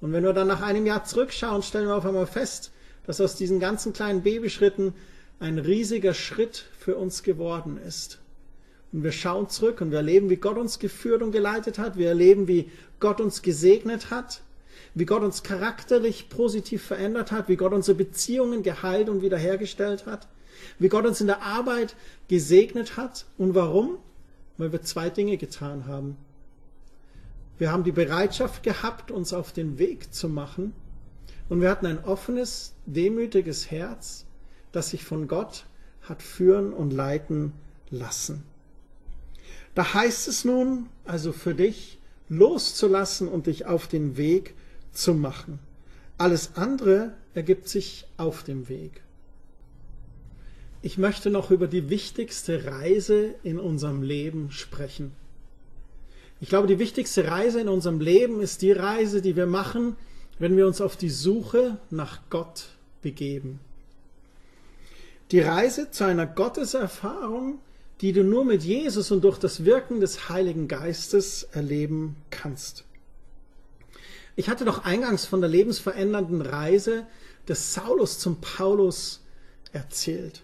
Und 0.00 0.12
wenn 0.12 0.22
wir 0.22 0.32
dann 0.32 0.46
nach 0.46 0.62
einem 0.62 0.86
Jahr 0.86 1.04
zurückschauen, 1.04 1.62
stellen 1.62 1.88
wir 1.88 1.96
auf 1.96 2.06
einmal 2.06 2.28
fest, 2.28 2.70
dass 3.04 3.20
aus 3.20 3.34
diesen 3.34 3.58
ganzen 3.58 3.92
kleinen 3.92 4.22
Babyschritten 4.22 4.94
ein 5.40 5.58
riesiger 5.58 6.14
Schritt 6.14 6.64
für 6.78 6.96
uns 6.96 7.24
geworden 7.24 7.78
ist. 7.78 8.21
Und 8.92 9.04
wir 9.04 9.12
schauen 9.12 9.48
zurück 9.48 9.80
und 9.80 9.90
wir 9.90 9.98
erleben, 9.98 10.28
wie 10.30 10.36
Gott 10.36 10.58
uns 10.58 10.78
geführt 10.78 11.22
und 11.22 11.32
geleitet 11.32 11.78
hat. 11.78 11.96
Wir 11.96 12.08
erleben, 12.08 12.46
wie 12.48 12.70
Gott 13.00 13.20
uns 13.20 13.42
gesegnet 13.42 14.10
hat 14.10 14.42
wie 14.94 15.06
Gott 15.06 15.22
uns 15.22 15.42
charakterlich 15.42 16.28
positiv 16.28 16.82
verändert 16.82 17.32
hat, 17.32 17.48
wie 17.48 17.56
Gott 17.56 17.72
unsere 17.72 17.96
Beziehungen 17.96 18.62
geheilt 18.62 19.08
und 19.08 19.22
wiederhergestellt 19.22 20.06
hat, 20.06 20.28
wie 20.78 20.88
Gott 20.88 21.06
uns 21.06 21.20
in 21.20 21.26
der 21.26 21.42
Arbeit 21.42 21.96
gesegnet 22.28 22.96
hat. 22.96 23.26
Und 23.38 23.54
warum? 23.54 23.98
Weil 24.58 24.72
wir 24.72 24.82
zwei 24.82 25.08
Dinge 25.08 25.38
getan 25.38 25.86
haben. 25.86 26.16
Wir 27.58 27.72
haben 27.72 27.84
die 27.84 27.92
Bereitschaft 27.92 28.62
gehabt, 28.62 29.10
uns 29.10 29.32
auf 29.32 29.52
den 29.52 29.78
Weg 29.78 30.12
zu 30.12 30.28
machen. 30.28 30.74
Und 31.48 31.60
wir 31.60 31.70
hatten 31.70 31.86
ein 31.86 32.04
offenes, 32.04 32.74
demütiges 32.86 33.70
Herz, 33.70 34.26
das 34.72 34.90
sich 34.90 35.04
von 35.04 35.28
Gott 35.28 35.64
hat 36.02 36.22
führen 36.22 36.72
und 36.72 36.92
leiten 36.92 37.52
lassen. 37.90 38.42
Da 39.74 39.94
heißt 39.94 40.28
es 40.28 40.44
nun 40.44 40.88
also 41.04 41.32
für 41.32 41.54
dich, 41.54 41.98
loszulassen 42.28 43.28
und 43.28 43.46
dich 43.46 43.66
auf 43.66 43.86
den 43.88 44.16
Weg 44.16 44.54
zu 44.92 45.14
machen. 45.14 45.58
Alles 46.18 46.56
andere 46.56 47.14
ergibt 47.34 47.68
sich 47.68 48.06
auf 48.16 48.42
dem 48.42 48.68
Weg. 48.68 49.02
Ich 50.82 50.98
möchte 50.98 51.30
noch 51.30 51.50
über 51.50 51.68
die 51.68 51.90
wichtigste 51.90 52.66
Reise 52.66 53.34
in 53.42 53.58
unserem 53.58 54.02
Leben 54.02 54.50
sprechen. 54.50 55.12
Ich 56.40 56.48
glaube, 56.48 56.66
die 56.66 56.80
wichtigste 56.80 57.28
Reise 57.28 57.60
in 57.60 57.68
unserem 57.68 58.00
Leben 58.00 58.40
ist 58.40 58.62
die 58.62 58.72
Reise, 58.72 59.22
die 59.22 59.36
wir 59.36 59.46
machen, 59.46 59.94
wenn 60.40 60.56
wir 60.56 60.66
uns 60.66 60.80
auf 60.80 60.96
die 60.96 61.10
Suche 61.10 61.78
nach 61.90 62.20
Gott 62.30 62.64
begeben. 63.00 63.60
Die 65.30 65.40
Reise 65.40 65.92
zu 65.92 66.04
einer 66.04 66.26
Gotteserfahrung, 66.26 67.60
die 68.02 68.12
du 68.12 68.24
nur 68.24 68.44
mit 68.44 68.64
Jesus 68.64 69.12
und 69.12 69.22
durch 69.22 69.38
das 69.38 69.64
Wirken 69.64 70.00
des 70.00 70.28
Heiligen 70.28 70.66
Geistes 70.66 71.44
erleben 71.52 72.16
kannst. 72.30 72.84
Ich 74.34 74.48
hatte 74.48 74.64
doch 74.64 74.84
eingangs 74.84 75.24
von 75.24 75.40
der 75.40 75.48
lebensverändernden 75.48 76.42
Reise 76.42 77.06
des 77.48 77.74
Saulus 77.74 78.18
zum 78.18 78.40
Paulus 78.40 79.20
erzählt. 79.72 80.42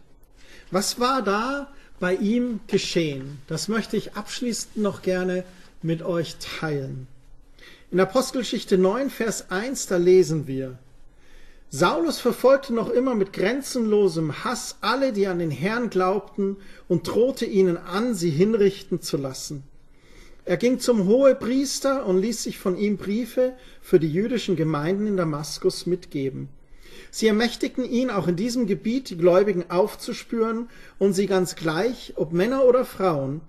Was 0.71 1.01
war 1.01 1.23
da 1.23 1.73
bei 1.99 2.15
ihm 2.15 2.61
geschehen? 2.69 3.41
Das 3.49 3.67
möchte 3.67 3.97
ich 3.97 4.15
abschließend 4.15 4.77
noch 4.77 5.03
gerne 5.03 5.45
mit 5.83 6.03
euch 6.03 6.37
teilen. 6.37 7.09
In 7.91 7.99
Apostelgeschichte 7.99 8.79
9, 8.79 9.11
Vers 9.11 9.51
1, 9.51 9.87
da 9.87 9.97
lesen 9.97 10.47
wir, 10.47 10.79
Saulus 11.71 12.19
verfolgte 12.19 12.73
noch 12.73 12.89
immer 12.89 13.15
mit 13.15 13.35
grenzenlosem 13.35 14.43
Hass 14.43 14.79
alle, 14.81 15.13
die 15.13 15.27
an 15.27 15.39
den 15.39 15.51
Herrn 15.51 15.91
glaubten, 15.91 16.57
und 16.89 17.07
drohte 17.07 17.45
ihnen 17.45 17.77
an, 17.77 18.15
sie 18.15 18.31
hinrichten 18.31 19.03
zu 19.03 19.19
lassen. 19.19 19.65
Er 20.47 20.57
ging 20.57 20.79
zum 20.79 21.07
Hohepriester 21.07 22.07
und 22.07 22.23
ließ 22.23 22.43
sich 22.43 22.59
von 22.59 22.79
ihm 22.79 22.97
Briefe 22.97 23.53
für 23.83 24.01
die 24.01 24.11
jüdischen 24.11 24.57
Gemeinden 24.57 25.07
in 25.07 25.19
Damaskus 25.19 25.85
mitgeben. 25.85 26.49
Sie 27.11 27.27
ermächtigten 27.27 27.85
ihn, 27.85 28.09
auch 28.09 28.29
in 28.29 28.37
diesem 28.37 28.67
Gebiet 28.67 29.11
die 29.11 29.19
Gläubigen 29.19 29.71
aufzuspüren 29.71 30.71
und 30.99 31.13
sie 31.13 31.27
ganz 31.27 31.55
gleich, 31.55 32.15
ob 32.17 32.33
Männer 32.33 32.65
oder 32.65 32.87
Frauen, 32.87 33.43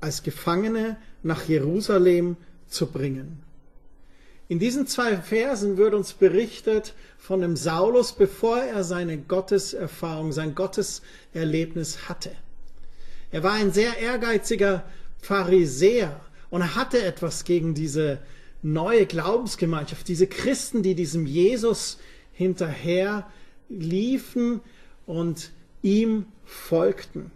als 0.00 0.22
Gefangene 0.22 0.96
nach 1.24 1.48
Jerusalem 1.48 2.36
zu 2.68 2.86
bringen. 2.86 3.43
In 4.48 4.58
diesen 4.58 4.86
zwei 4.86 5.16
Versen 5.16 5.78
wird 5.78 5.94
uns 5.94 6.12
berichtet 6.12 6.94
von 7.16 7.40
dem 7.40 7.56
Saulus, 7.56 8.12
bevor 8.12 8.58
er 8.58 8.84
seine 8.84 9.16
Gotteserfahrung, 9.16 10.32
sein 10.32 10.54
Gotteserlebnis 10.54 12.08
hatte. 12.08 12.30
Er 13.30 13.42
war 13.42 13.52
ein 13.52 13.72
sehr 13.72 13.98
ehrgeiziger 13.98 14.84
Pharisäer 15.20 16.20
und 16.50 16.60
er 16.60 16.74
hatte 16.74 17.02
etwas 17.02 17.44
gegen 17.44 17.74
diese 17.74 18.18
neue 18.62 19.06
Glaubensgemeinschaft, 19.06 20.06
diese 20.08 20.26
Christen, 20.26 20.82
die 20.82 20.94
diesem 20.94 21.26
Jesus 21.26 21.98
hinterher 22.32 23.26
liefen 23.68 24.60
und 25.06 25.50
ihm 25.82 26.26
folgten. 26.44 27.30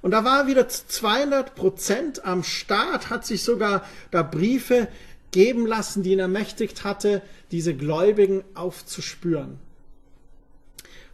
Und 0.00 0.12
da 0.12 0.24
war 0.24 0.46
wieder 0.46 0.68
200 0.68 1.54
Prozent 1.54 2.24
am 2.24 2.44
Start, 2.44 3.10
hat 3.10 3.26
sich 3.26 3.42
sogar 3.42 3.84
da 4.10 4.22
Briefe 4.22 4.88
geben 5.30 5.66
lassen, 5.66 6.02
die 6.02 6.12
ihn 6.12 6.18
ermächtigt 6.18 6.84
hatte, 6.84 7.22
diese 7.50 7.74
Gläubigen 7.74 8.44
aufzuspüren. 8.54 9.58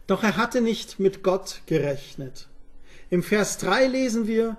Doch 0.07 0.23
er 0.23 0.37
hatte 0.37 0.61
nicht 0.61 0.99
mit 0.99 1.23
Gott 1.23 1.61
gerechnet. 1.65 2.47
Im 3.09 3.23
Vers 3.23 3.57
3 3.57 3.87
lesen 3.87 4.27
wir, 4.27 4.57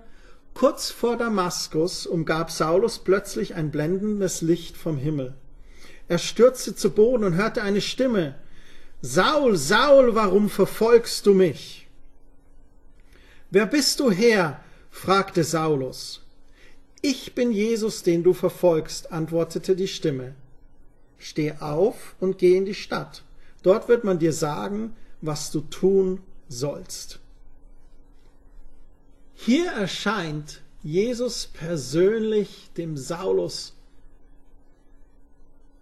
Kurz 0.57 0.91
vor 0.91 1.19
Damaskus 1.19 2.07
umgab 2.07 2.51
Saulus 2.51 3.01
plötzlich 3.01 3.55
ein 3.57 3.71
blendendes 3.71 4.41
Licht 4.41 4.75
vom 4.79 4.97
Himmel. 4.97 5.35
Er 6.09 6.17
stürzte 6.17 6.75
zu 6.75 6.93
Boden 6.93 7.25
und 7.25 7.35
hörte 7.35 7.63
eine 7.63 7.83
Stimme. 7.83 8.37
Saul, 9.03 9.59
Saul, 9.59 10.15
warum 10.15 10.49
verfolgst 10.49 11.27
du 11.27 11.35
mich? 11.35 11.89
Wer 13.51 13.67
bist 13.67 14.01
du 14.01 14.11
Herr? 14.11 14.65
fragte 14.91 15.45
Saulus. 15.45 16.26
Ich 17.03 17.35
bin 17.35 17.53
Jesus, 17.53 18.03
den 18.03 18.23
du 18.23 18.33
verfolgst, 18.33 19.13
antwortete 19.13 19.77
die 19.77 19.89
Stimme. 19.89 20.35
Steh 21.19 21.55
auf 21.61 22.15
und 22.21 22.39
geh 22.39 22.57
in 22.57 22.65
die 22.65 22.75
Stadt. 22.75 23.25
Dort 23.63 23.89
wird 23.89 24.05
man 24.05 24.19
dir 24.19 24.33
sagen, 24.33 24.95
was 25.21 25.51
du 25.51 25.61
tun 25.61 26.21
sollst. 26.49 27.21
Hier 29.35 29.71
erscheint 29.71 30.63
Jesus 30.83 31.47
persönlich 31.47 32.71
dem 32.77 32.97
Saulus. 32.97 33.75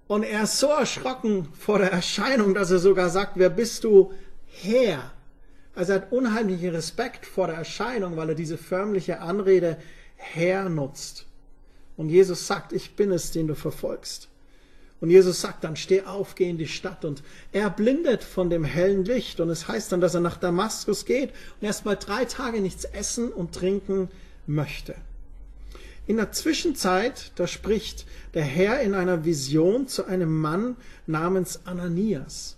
Und 0.07 0.23
er 0.23 0.45
ist 0.45 0.59
so 0.59 0.69
erschrocken 0.69 1.49
vor 1.53 1.79
der 1.79 1.93
Erscheinung, 1.93 2.55
dass 2.55 2.71
er 2.71 2.79
sogar 2.79 3.09
sagt, 3.11 3.33
wer 3.37 3.51
bist 3.51 3.85
du 3.85 4.13
Herr? 4.47 5.13
Also 5.75 5.93
er 5.93 6.03
hat 6.03 6.13
unheimlichen 6.13 6.71
Respekt 6.71 7.27
vor 7.27 7.47
der 7.47 7.57
Erscheinung, 7.57 8.17
weil 8.17 8.31
er 8.31 8.35
diese 8.35 8.59
förmliche 8.59 9.21
Anrede 9.21 9.79
Herr 10.17 10.69
nutzt. 10.69 11.27
Und 11.97 12.09
Jesus 12.09 12.47
sagt, 12.47 12.73
ich 12.73 12.97
bin 12.97 13.13
es, 13.13 13.31
den 13.31 13.47
du 13.47 13.55
verfolgst. 13.55 14.29
Und 15.01 15.11
Jesus 15.11 15.41
sagt 15.41 15.65
dann, 15.65 15.77
steh 15.77 16.03
auf, 16.03 16.35
geh 16.35 16.49
in 16.49 16.57
die 16.57 16.67
Stadt. 16.67 17.05
Und 17.05 17.23
er 17.53 17.69
blindet 17.69 18.25
von 18.25 18.49
dem 18.49 18.65
hellen 18.65 19.05
Licht. 19.05 19.39
Und 19.41 19.51
es 19.51 19.69
heißt 19.69 19.93
dann, 19.93 20.01
dass 20.01 20.15
er 20.15 20.21
nach 20.21 20.39
Damaskus 20.39 21.05
geht 21.05 21.31
und 21.61 21.67
erst 21.67 21.85
mal 21.85 21.97
drei 21.97 22.25
Tage 22.25 22.61
nichts 22.61 22.85
essen 22.85 23.31
und 23.31 23.55
trinken 23.55 24.09
möchte. 24.47 24.95
In 26.07 26.17
der 26.17 26.33
Zwischenzeit, 26.33 27.33
da 27.37 27.47
spricht 27.47 28.07
der 28.35 28.45
Herr 28.45 28.81
in 28.81 28.95
einer 28.95 29.25
Vision 29.25 29.89
zu 29.89 30.05
einem 30.05 30.41
Mann 30.41 30.77
namens 31.07 31.61
Ananias. 31.65 32.57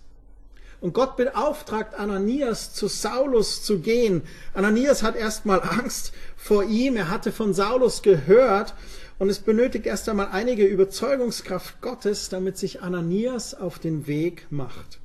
Und 0.79 0.93
Gott 0.93 1.17
beauftragt 1.17 1.95
Ananias, 1.95 2.73
zu 2.73 2.87
Saulus 2.87 3.63
zu 3.63 3.79
gehen. 3.79 4.21
Ananias 4.53 5.01
hat 5.01 5.15
erstmal 5.15 5.61
Angst 5.61 6.13
vor 6.35 6.63
ihm. 6.63 6.95
Er 6.95 7.09
hatte 7.09 7.31
von 7.31 7.53
Saulus 7.53 8.03
gehört 8.03 8.75
und 9.17 9.29
es 9.29 9.39
benötigt 9.39 9.87
erst 9.87 10.07
einmal 10.07 10.29
einige 10.31 10.65
Überzeugungskraft 10.65 11.81
Gottes, 11.81 12.29
damit 12.29 12.57
sich 12.57 12.81
Ananias 12.81 13.55
auf 13.55 13.79
den 13.79 14.05
Weg 14.05 14.45
macht. 14.51 14.99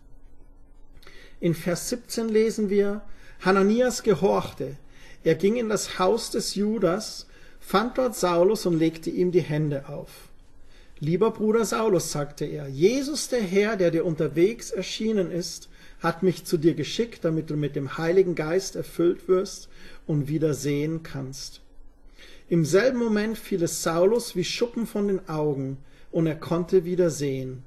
In 1.41 1.55
Vers 1.55 1.89
17 1.89 2.29
lesen 2.29 2.69
wir, 2.69 3.01
Hananias 3.41 4.03
gehorchte. 4.03 4.77
Er 5.25 5.35
ging 5.35 5.57
in 5.57 5.69
das 5.69 5.99
Haus 5.99 6.31
des 6.31 6.55
Judas, 6.55 7.27
fand 7.61 7.97
dort 7.97 8.15
Saulus 8.15 8.67
und 8.67 8.79
legte 8.79 9.09
ihm 9.09 9.33
die 9.33 9.41
Hände 9.41 9.89
auf. 9.89 10.11
Lieber 11.05 11.33
Bruder 11.33 11.65
Saulus, 11.65 12.13
sagte 12.13 12.45
er, 12.45 12.69
Jesus 12.69 13.27
der 13.27 13.43
Herr, 13.43 13.77
der 13.77 13.91
dir 13.91 14.05
unterwegs 14.05 14.71
erschienen 14.71 15.33
ist, 15.33 15.69
hat 15.99 16.23
mich 16.23 16.45
zu 16.45 16.59
dir 16.59 16.75
geschickt, 16.75 17.25
damit 17.25 17.51
du 17.51 17.57
mit 17.57 17.75
dem 17.75 17.99
Heiligen 17.99 18.37
Geist 18.37 18.77
erfüllt 18.77 19.27
wirst 19.27 19.69
und 20.07 20.29
wieder 20.29 20.55
sehen 20.55 21.03
kannst. 21.03 21.61
Im 22.49 22.65
selben 22.65 22.99
Moment 22.99 23.37
fiel 23.37 23.65
es 23.65 23.83
Saulus 23.83 24.37
wie 24.37 24.45
Schuppen 24.45 24.87
von 24.87 25.09
den 25.09 25.29
Augen, 25.29 25.79
und 26.13 26.29
er 26.29 26.37
konnte 26.37 26.85
wieder 26.85 27.11
sehen. 27.11 27.65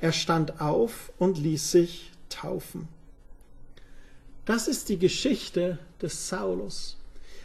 Er 0.00 0.12
stand 0.12 0.60
auf 0.60 1.10
und 1.18 1.38
ließ 1.38 1.72
sich 1.72 2.12
taufen. 2.28 2.86
Das 4.44 4.68
ist 4.68 4.90
die 4.90 5.00
Geschichte 5.00 5.80
des 6.00 6.28
Saulus. 6.28 6.98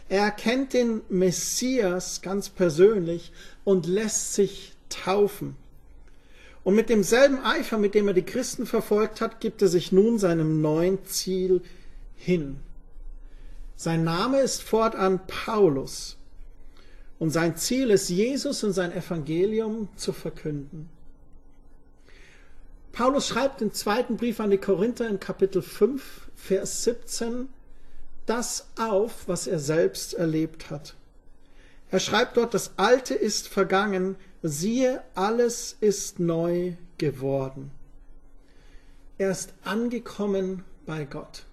Er 0.07 0.21
erkennt 0.21 0.73
den 0.73 1.01
Messias 1.09 2.21
ganz 2.21 2.49
persönlich 2.49 3.31
und 3.63 3.87
lässt 3.87 4.35
sich 4.35 4.75
taufen. 4.91 5.55
Und 6.63 6.75
mit 6.75 6.89
demselben 6.89 7.39
Eifer, 7.43 7.77
mit 7.77 7.95
dem 7.95 8.07
er 8.07 8.13
die 8.13 8.21
Christen 8.21 8.65
verfolgt 8.65 9.19
hat, 9.19 9.39
gibt 9.39 9.61
er 9.61 9.67
sich 9.67 9.91
nun 9.91 10.19
seinem 10.19 10.61
neuen 10.61 11.03
Ziel 11.05 11.61
hin. 12.15 12.59
Sein 13.75 14.03
Name 14.03 14.41
ist 14.41 14.61
fortan 14.61 15.19
Paulus. 15.25 16.17
Und 17.17 17.31
sein 17.31 17.55
Ziel 17.55 17.89
ist, 17.89 18.09
Jesus 18.09 18.63
und 18.63 18.73
sein 18.73 18.91
Evangelium 18.91 19.89
zu 19.95 20.13
verkünden. 20.13 20.89
Paulus 22.91 23.27
schreibt 23.27 23.61
im 23.61 23.73
zweiten 23.73 24.17
Brief 24.17 24.39
an 24.39 24.51
die 24.51 24.57
Korinther 24.57 25.07
in 25.07 25.19
Kapitel 25.19 25.61
5, 25.61 26.29
Vers 26.35 26.83
17 26.83 27.47
das 28.25 28.67
auf, 28.77 29.27
was 29.27 29.47
er 29.47 29.59
selbst 29.59 30.13
erlebt 30.13 30.69
hat. 30.69 30.95
Er 31.89 31.99
schreibt 31.99 32.37
dort, 32.37 32.53
das 32.53 32.71
Alte 32.77 33.13
ist 33.13 33.47
vergangen, 33.47 34.15
siehe, 34.41 35.01
alles 35.15 35.77
ist 35.79 36.19
neu 36.19 36.73
geworden. 36.97 37.71
Er 39.17 39.31
ist 39.31 39.53
angekommen 39.63 40.63
bei 40.85 41.05
Gott. 41.05 41.43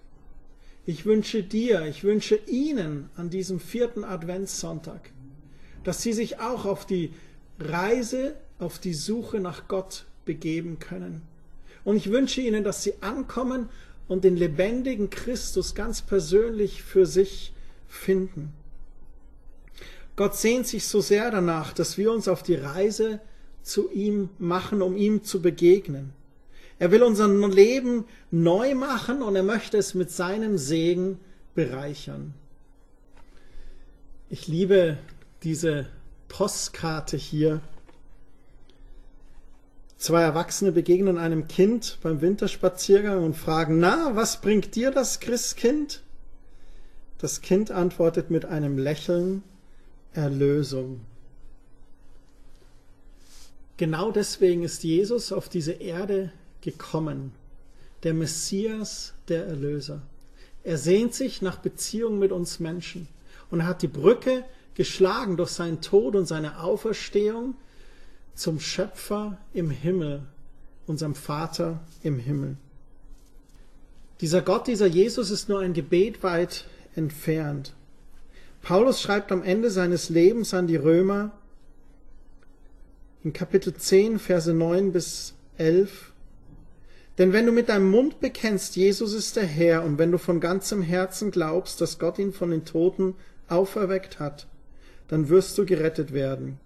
Ich 0.85 1.05
wünsche 1.05 1.43
dir, 1.43 1.85
ich 1.85 2.03
wünsche 2.03 2.35
Ihnen 2.47 3.09
an 3.15 3.29
diesem 3.29 3.59
vierten 3.59 4.03
Adventssonntag, 4.03 5.11
dass 5.83 6.01
sie 6.01 6.13
sich 6.13 6.39
auch 6.39 6.65
auf 6.65 6.87
die 6.87 7.13
Reise, 7.59 8.35
auf 8.57 8.79
die 8.79 8.95
Suche 8.95 9.39
nach 9.39 9.67
Gott 9.67 10.05
begeben 10.25 10.79
können. 10.79 11.21
Und 11.83 11.95
ich 11.95 12.11
wünsche 12.11 12.41
ihnen, 12.41 12.63
dass 12.63 12.83
sie 12.83 12.93
ankommen 13.01 13.69
und 14.07 14.23
den 14.23 14.35
lebendigen 14.35 15.09
Christus 15.09 15.75
ganz 15.75 16.01
persönlich 16.01 16.83
für 16.83 17.05
sich 17.05 17.53
finden. 17.87 18.53
Gott 20.19 20.35
sehnt 20.35 20.67
sich 20.67 20.85
so 20.85 20.99
sehr 20.99 21.31
danach, 21.31 21.71
dass 21.71 21.97
wir 21.97 22.11
uns 22.11 22.27
auf 22.27 22.43
die 22.43 22.55
Reise 22.55 23.21
zu 23.61 23.89
ihm 23.89 24.27
machen, 24.37 24.81
um 24.81 24.97
ihm 24.97 25.23
zu 25.23 25.41
begegnen. 25.41 26.11
Er 26.77 26.91
will 26.91 27.03
unser 27.03 27.29
Leben 27.47 28.03
neu 28.29 28.75
machen 28.75 29.21
und 29.21 29.37
er 29.37 29.43
möchte 29.43 29.77
es 29.77 29.93
mit 29.93 30.11
seinem 30.11 30.57
Segen 30.57 31.21
bereichern. 31.55 32.33
Ich 34.29 34.49
liebe 34.49 34.97
diese 35.43 35.87
Postkarte 36.27 37.15
hier. 37.15 37.61
Zwei 39.97 40.21
Erwachsene 40.21 40.73
begegnen 40.73 41.17
einem 41.17 41.47
Kind 41.47 41.97
beim 42.03 42.19
Winterspaziergang 42.19 43.23
und 43.23 43.37
fragen, 43.37 43.79
na, 43.79 44.17
was 44.17 44.41
bringt 44.41 44.75
dir 44.75 44.91
das 44.91 45.21
Christkind? 45.21 46.03
Das 47.19 47.39
Kind 47.39 47.71
antwortet 47.71 48.29
mit 48.29 48.43
einem 48.43 48.77
Lächeln, 48.77 49.43
Erlösung. 50.13 51.01
Genau 53.77 54.11
deswegen 54.11 54.63
ist 54.63 54.83
Jesus 54.83 55.31
auf 55.31 55.47
diese 55.47 55.71
Erde 55.71 56.31
gekommen, 56.61 57.31
der 58.03 58.13
Messias, 58.13 59.13
der 59.29 59.45
Erlöser. 59.45 60.01
Er 60.63 60.77
sehnt 60.77 61.13
sich 61.13 61.41
nach 61.41 61.57
Beziehung 61.57 62.19
mit 62.19 62.31
uns 62.31 62.59
Menschen 62.59 63.07
und 63.49 63.65
hat 63.65 63.81
die 63.81 63.87
Brücke 63.87 64.43
geschlagen 64.75 65.37
durch 65.37 65.51
seinen 65.51 65.81
Tod 65.81 66.15
und 66.15 66.25
seine 66.25 66.61
Auferstehung 66.61 67.55
zum 68.35 68.59
Schöpfer 68.59 69.37
im 69.53 69.69
Himmel, 69.69 70.23
unserem 70.87 71.15
Vater 71.15 71.79
im 72.03 72.19
Himmel. 72.19 72.57
Dieser 74.21 74.41
Gott, 74.41 74.67
dieser 74.67 74.87
Jesus 74.87 75.31
ist 75.31 75.47
nur 75.47 75.59
ein 75.59 75.73
Gebet 75.73 76.23
weit 76.23 76.65
entfernt. 76.95 77.73
Paulus 78.61 79.01
schreibt 79.01 79.31
am 79.31 79.43
Ende 79.43 79.71
seines 79.71 80.09
Lebens 80.09 80.53
an 80.53 80.67
die 80.67 80.75
Römer 80.75 81.31
in 83.23 83.33
Kapitel 83.33 83.73
10, 83.73 84.19
Verse 84.19 84.53
9 84.53 84.91
bis 84.91 85.33
11. 85.57 86.13
Denn 87.17 87.33
wenn 87.33 87.45
du 87.45 87.51
mit 87.51 87.67
deinem 87.67 87.89
Mund 87.89 88.21
bekennst, 88.21 88.77
Jesus 88.77 89.13
ist 89.13 89.35
der 89.35 89.45
Herr, 89.45 89.83
und 89.83 89.97
wenn 89.97 90.11
du 90.11 90.17
von 90.17 90.39
ganzem 90.39 90.81
Herzen 90.81 91.31
glaubst, 91.31 91.81
dass 91.81 91.99
Gott 91.99 92.17
ihn 92.17 92.31
von 92.31 92.51
den 92.51 92.63
Toten 92.63 93.15
auferweckt 93.49 94.19
hat, 94.19 94.47
dann 95.09 95.27
wirst 95.27 95.57
du 95.57 95.65
gerettet 95.65 96.13
werden. 96.13 96.59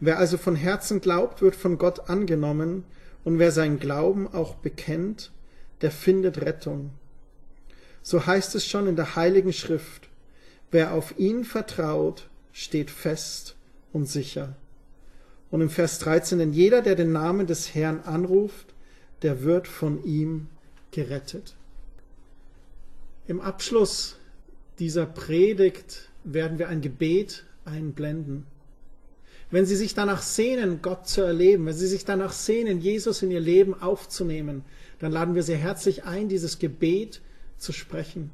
Wer 0.00 0.18
also 0.18 0.36
von 0.36 0.56
Herzen 0.56 1.00
glaubt, 1.00 1.42
wird 1.42 1.54
von 1.54 1.78
Gott 1.78 2.10
angenommen, 2.10 2.84
und 3.24 3.38
wer 3.38 3.52
sein 3.52 3.78
Glauben 3.78 4.26
auch 4.26 4.56
bekennt, 4.56 5.30
der 5.80 5.92
findet 5.92 6.40
Rettung. 6.40 6.90
So 8.02 8.26
heißt 8.26 8.56
es 8.56 8.66
schon 8.66 8.88
in 8.88 8.96
der 8.96 9.14
heiligen 9.14 9.52
Schrift, 9.52 10.08
wer 10.72 10.94
auf 10.94 11.18
ihn 11.18 11.44
vertraut, 11.44 12.28
steht 12.52 12.90
fest 12.90 13.54
und 13.92 14.06
sicher. 14.06 14.56
Und 15.50 15.60
im 15.60 15.70
Vers 15.70 15.98
13, 16.00 16.38
denn 16.38 16.52
jeder, 16.52 16.82
der 16.82 16.96
den 16.96 17.12
Namen 17.12 17.46
des 17.46 17.74
Herrn 17.74 18.00
anruft, 18.00 18.74
der 19.20 19.42
wird 19.42 19.68
von 19.68 20.02
ihm 20.04 20.48
gerettet. 20.90 21.54
Im 23.28 23.40
Abschluss 23.40 24.16
dieser 24.78 25.06
Predigt 25.06 26.10
werden 26.24 26.58
wir 26.58 26.68
ein 26.68 26.80
Gebet 26.80 27.44
einblenden. 27.64 28.46
Wenn 29.50 29.66
Sie 29.66 29.76
sich 29.76 29.94
danach 29.94 30.22
sehnen, 30.22 30.80
Gott 30.80 31.06
zu 31.06 31.20
erleben, 31.20 31.66
wenn 31.66 31.74
Sie 31.74 31.86
sich 31.86 32.06
danach 32.06 32.32
sehnen, 32.32 32.80
Jesus 32.80 33.22
in 33.22 33.30
Ihr 33.30 33.40
Leben 33.40 33.80
aufzunehmen, 33.80 34.64
dann 34.98 35.12
laden 35.12 35.34
wir 35.34 35.42
Sie 35.42 35.54
herzlich 35.54 36.04
ein, 36.04 36.28
dieses 36.28 36.58
Gebet 36.58 37.20
zu 37.58 37.72
sprechen. 37.72 38.30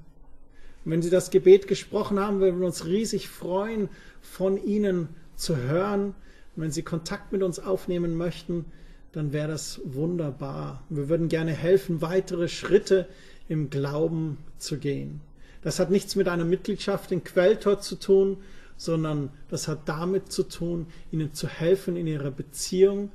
Und 0.89 0.93
wenn 0.93 1.03
Sie 1.03 1.11
das 1.11 1.29
Gebet 1.29 1.69
gesprochen 1.69 2.19
haben, 2.19 2.41
würden 2.41 2.61
wir 2.61 2.67
uns 2.67 2.87
riesig 2.87 3.29
freuen, 3.29 3.91
von 4.23 4.57
Ihnen 4.57 5.11
zu 5.37 5.55
hören. 5.55 6.15
Und 6.57 6.63
wenn 6.63 6.71
Sie 6.71 6.81
Kontakt 6.81 7.31
mit 7.31 7.43
uns 7.43 7.59
aufnehmen 7.59 8.17
möchten, 8.17 8.65
dann 9.13 9.35
wäre 9.35 9.49
das 9.49 9.83
wunderbar. 9.85 10.83
Wir 10.89 11.11
würden 11.11 11.29
gerne 11.29 11.53
helfen, 11.53 12.01
weitere 12.01 12.49
Schritte 12.49 13.07
im 13.51 13.69
Glauben 13.69 14.39
zu 14.57 14.79
gehen. 14.79 15.21
Das 15.61 15.79
hat 15.79 15.91
nichts 15.91 16.17
mit 16.17 16.27
einer 16.27 16.47
Mitgliedschaft 16.47 17.13
in 17.13 17.23
Quelltor 17.23 17.83
zu 17.83 17.97
tun, 17.97 18.39
sondern 18.79 19.29
das 19.51 19.69
hat 19.69 19.91
damit 19.91 20.33
zu 20.33 20.43
tun, 20.43 20.87
ihnen 21.13 21.35
zu 21.35 21.49
helfen, 21.49 21.99
in 21.99 22.07
ihrer 22.07 22.31
Beziehung 22.31 23.11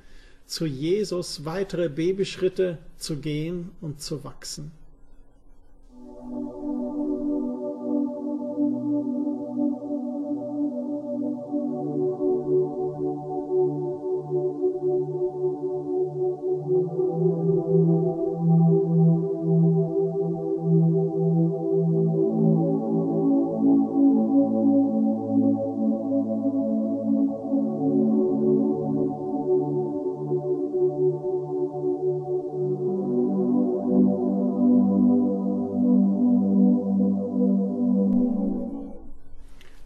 zu 0.45 0.67
Jesus 0.67 1.43
weitere 1.43 1.89
Babyschritte 1.89 2.77
zu 2.97 3.15
gehen 3.17 3.71
und 3.81 3.99
zu 3.99 4.23
wachsen. 4.23 4.71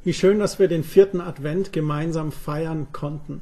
Wie 0.08 0.14
schön, 0.14 0.40
dass 0.40 0.58
wir 0.58 0.70
den 0.70 0.86
vierten 0.86 1.20
Advent 1.20 1.74
gemeinsam 1.74 2.32
feiern 2.32 2.88
konnten. 2.94 3.42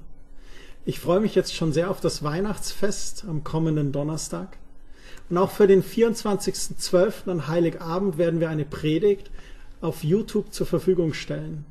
Ich 0.84 1.00
freue 1.00 1.20
mich 1.20 1.36
jetzt 1.36 1.54
schon 1.54 1.74
sehr 1.74 1.92
auf 1.92 2.02
das 2.02 2.24
Weihnachtsfest 2.24 3.24
am 3.30 3.44
kommenden 3.44 3.92
Donnerstag. 3.92 4.58
Und 5.30 5.38
auch 5.38 5.52
für 5.52 5.68
den 5.68 5.84
24.12. 5.84 7.30
an 7.30 7.48
Heiligabend 7.48 8.18
werden 8.18 8.40
wir 8.40 8.50
eine 8.50 8.66
Predigt 8.66 9.30
auf 9.80 10.04
YouTube 10.04 10.54
zur 10.54 10.66
Verfügung 10.66 11.14
stellen. 11.14 11.66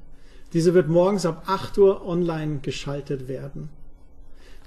Diese 0.52 0.74
wird 0.74 0.88
morgens 0.88 1.26
ab 1.26 1.42
8 1.46 1.76
Uhr 1.78 2.06
online 2.06 2.60
geschaltet 2.62 3.26
werden. 3.26 3.70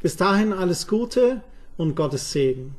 Bis 0.02 0.18
dahin 0.18 0.52
alles 0.52 0.88
Gute 0.88 1.40
und 1.78 1.96
Gottes 1.96 2.34
Segen. 2.34 2.76